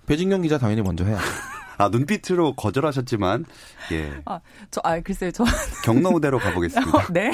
배진경 0.07 0.41
기자 0.41 0.57
당연히 0.57 0.81
먼저 0.81 1.05
해야죠. 1.05 1.23
아, 1.81 1.89
눈빛으로 1.89 2.53
거절하셨지만, 2.53 3.45
예, 3.91 4.11
저, 4.69 4.81
아, 4.83 4.99
글쎄요, 4.99 5.31
저, 5.31 5.43
경로우대로 5.83 6.37
가보겠습니다. 6.39 7.07
네. 7.11 7.31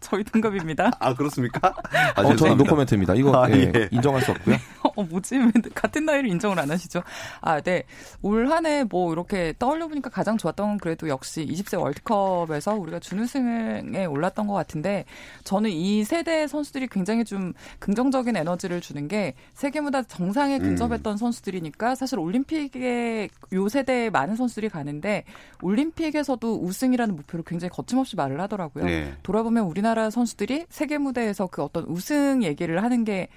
저희 0.00 0.22
동갑입니다. 0.24 0.90
아, 0.98 1.14
그렇습니까? 1.14 1.74
아, 2.14 2.20
어, 2.22 2.36
저는. 2.36 2.56
노코멘트입니다. 2.58 3.14
이거 3.14 3.42
아, 3.42 3.50
예, 3.50 3.72
예. 3.74 3.88
인정할 3.90 4.22
수 4.22 4.30
없고요. 4.30 4.56
어, 4.96 5.02
뭐지? 5.02 5.36
왜 5.38 5.50
같은 5.74 6.04
나이를 6.04 6.30
인정을 6.30 6.58
안 6.58 6.70
하시죠? 6.70 7.02
아, 7.40 7.60
네. 7.60 7.84
올 8.22 8.46
한 8.50 8.64
해 8.66 8.84
뭐 8.90 9.12
이렇게 9.12 9.54
떠올려보니까 9.58 10.10
가장 10.10 10.36
좋았던 10.38 10.66
건 10.68 10.78
그래도 10.78 11.08
역시 11.08 11.46
20세 11.46 11.78
월드컵에서 11.80 12.74
우리가 12.74 12.98
준우승에 12.98 14.04
올랐던 14.06 14.46
것 14.46 14.54
같은데 14.54 15.04
저는 15.44 15.70
이 15.70 16.04
세대 16.04 16.46
선수들이 16.46 16.88
굉장히 16.88 17.24
좀 17.24 17.52
긍정적인 17.78 18.36
에너지를 18.36 18.80
주는 18.80 19.06
게 19.08 19.34
세계무대 19.54 20.02
정상에 20.08 20.56
음. 20.56 20.62
근접했던 20.62 21.16
선수들이니까 21.18 21.94
사실 21.94 22.18
올림픽에 22.18 23.28
요 23.52 23.68
세대에 23.80 24.10
많은 24.10 24.36
선수들이 24.36 24.68
가는데 24.68 25.24
올림픽에서도 25.62 26.62
우승이라는 26.62 27.16
목표를 27.16 27.44
굉장히 27.44 27.70
거침없이 27.70 28.16
말을 28.16 28.40
하더라고요. 28.40 28.84
네. 28.84 29.14
돌아보면 29.22 29.64
우리나라 29.64 30.10
선수들이 30.10 30.66
세계 30.68 30.98
무대에서 30.98 31.46
그 31.46 31.62
어떤 31.62 31.84
우승 31.84 32.42
얘기를 32.42 32.82
하는 32.82 33.04
게 33.04 33.28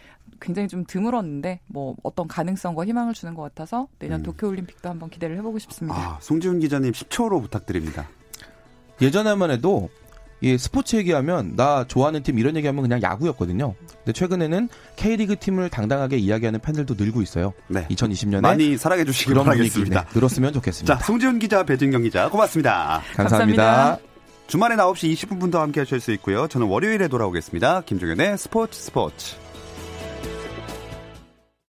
굉장히 0.41 0.67
좀 0.67 0.83
드물었는데 0.85 1.61
뭐 1.67 1.95
어떤 2.03 2.27
가능성과 2.27 2.85
희망을 2.85 3.13
주는 3.13 3.33
것 3.33 3.41
같아서 3.43 3.87
내년 3.99 4.21
음. 4.21 4.23
도쿄 4.23 4.47
올림픽도 4.47 4.89
한번 4.89 5.09
기대를 5.09 5.37
해보고 5.37 5.59
싶습니다. 5.59 5.97
아, 5.97 6.17
송지훈 6.21 6.59
기자님 6.59 6.91
10초로 6.91 7.41
부탁드립니다. 7.41 8.07
예전에만 9.01 9.51
해도 9.51 9.89
이 10.43 10.57
스포츠 10.57 10.97
얘기하면 10.97 11.55
나 11.55 11.85
좋아하는 11.87 12.21
팀 12.21 12.37
이런 12.37 12.57
얘기하면 12.57 12.81
그냥 12.81 13.01
야구였거든요. 13.01 13.75
근데 14.03 14.11
최근에는 14.11 14.67
K리그 14.97 15.37
팀을 15.37 15.69
당당하게 15.69 16.17
이야기하는 16.17 16.59
팬들도 16.59 16.95
늘고 16.95 17.21
있어요. 17.21 17.53
네. 17.69 17.87
2020년에 17.89 18.41
많이 18.41 18.75
사랑해 18.77 19.05
주시기 19.05 19.33
바라겠습니다. 19.33 20.01
네, 20.03 20.07
늘었으면 20.13 20.51
좋겠습니다. 20.51 20.97
자, 20.97 21.05
송지훈 21.05 21.39
기자, 21.39 21.63
배진경 21.63 22.03
기자, 22.03 22.29
고맙습니다. 22.29 23.01
감사합니다. 23.15 23.63
감사합니다. 23.63 23.97
주말에 24.47 24.75
9시 24.75 25.13
20분부터 25.15 25.59
함께 25.59 25.79
하실 25.79 26.01
수 26.01 26.11
있고요. 26.11 26.49
저는 26.49 26.67
월요일에 26.67 27.07
돌아오겠습니다. 27.07 27.83
김종현의 27.85 28.37
스포츠 28.37 28.77
스포츠. 28.77 29.42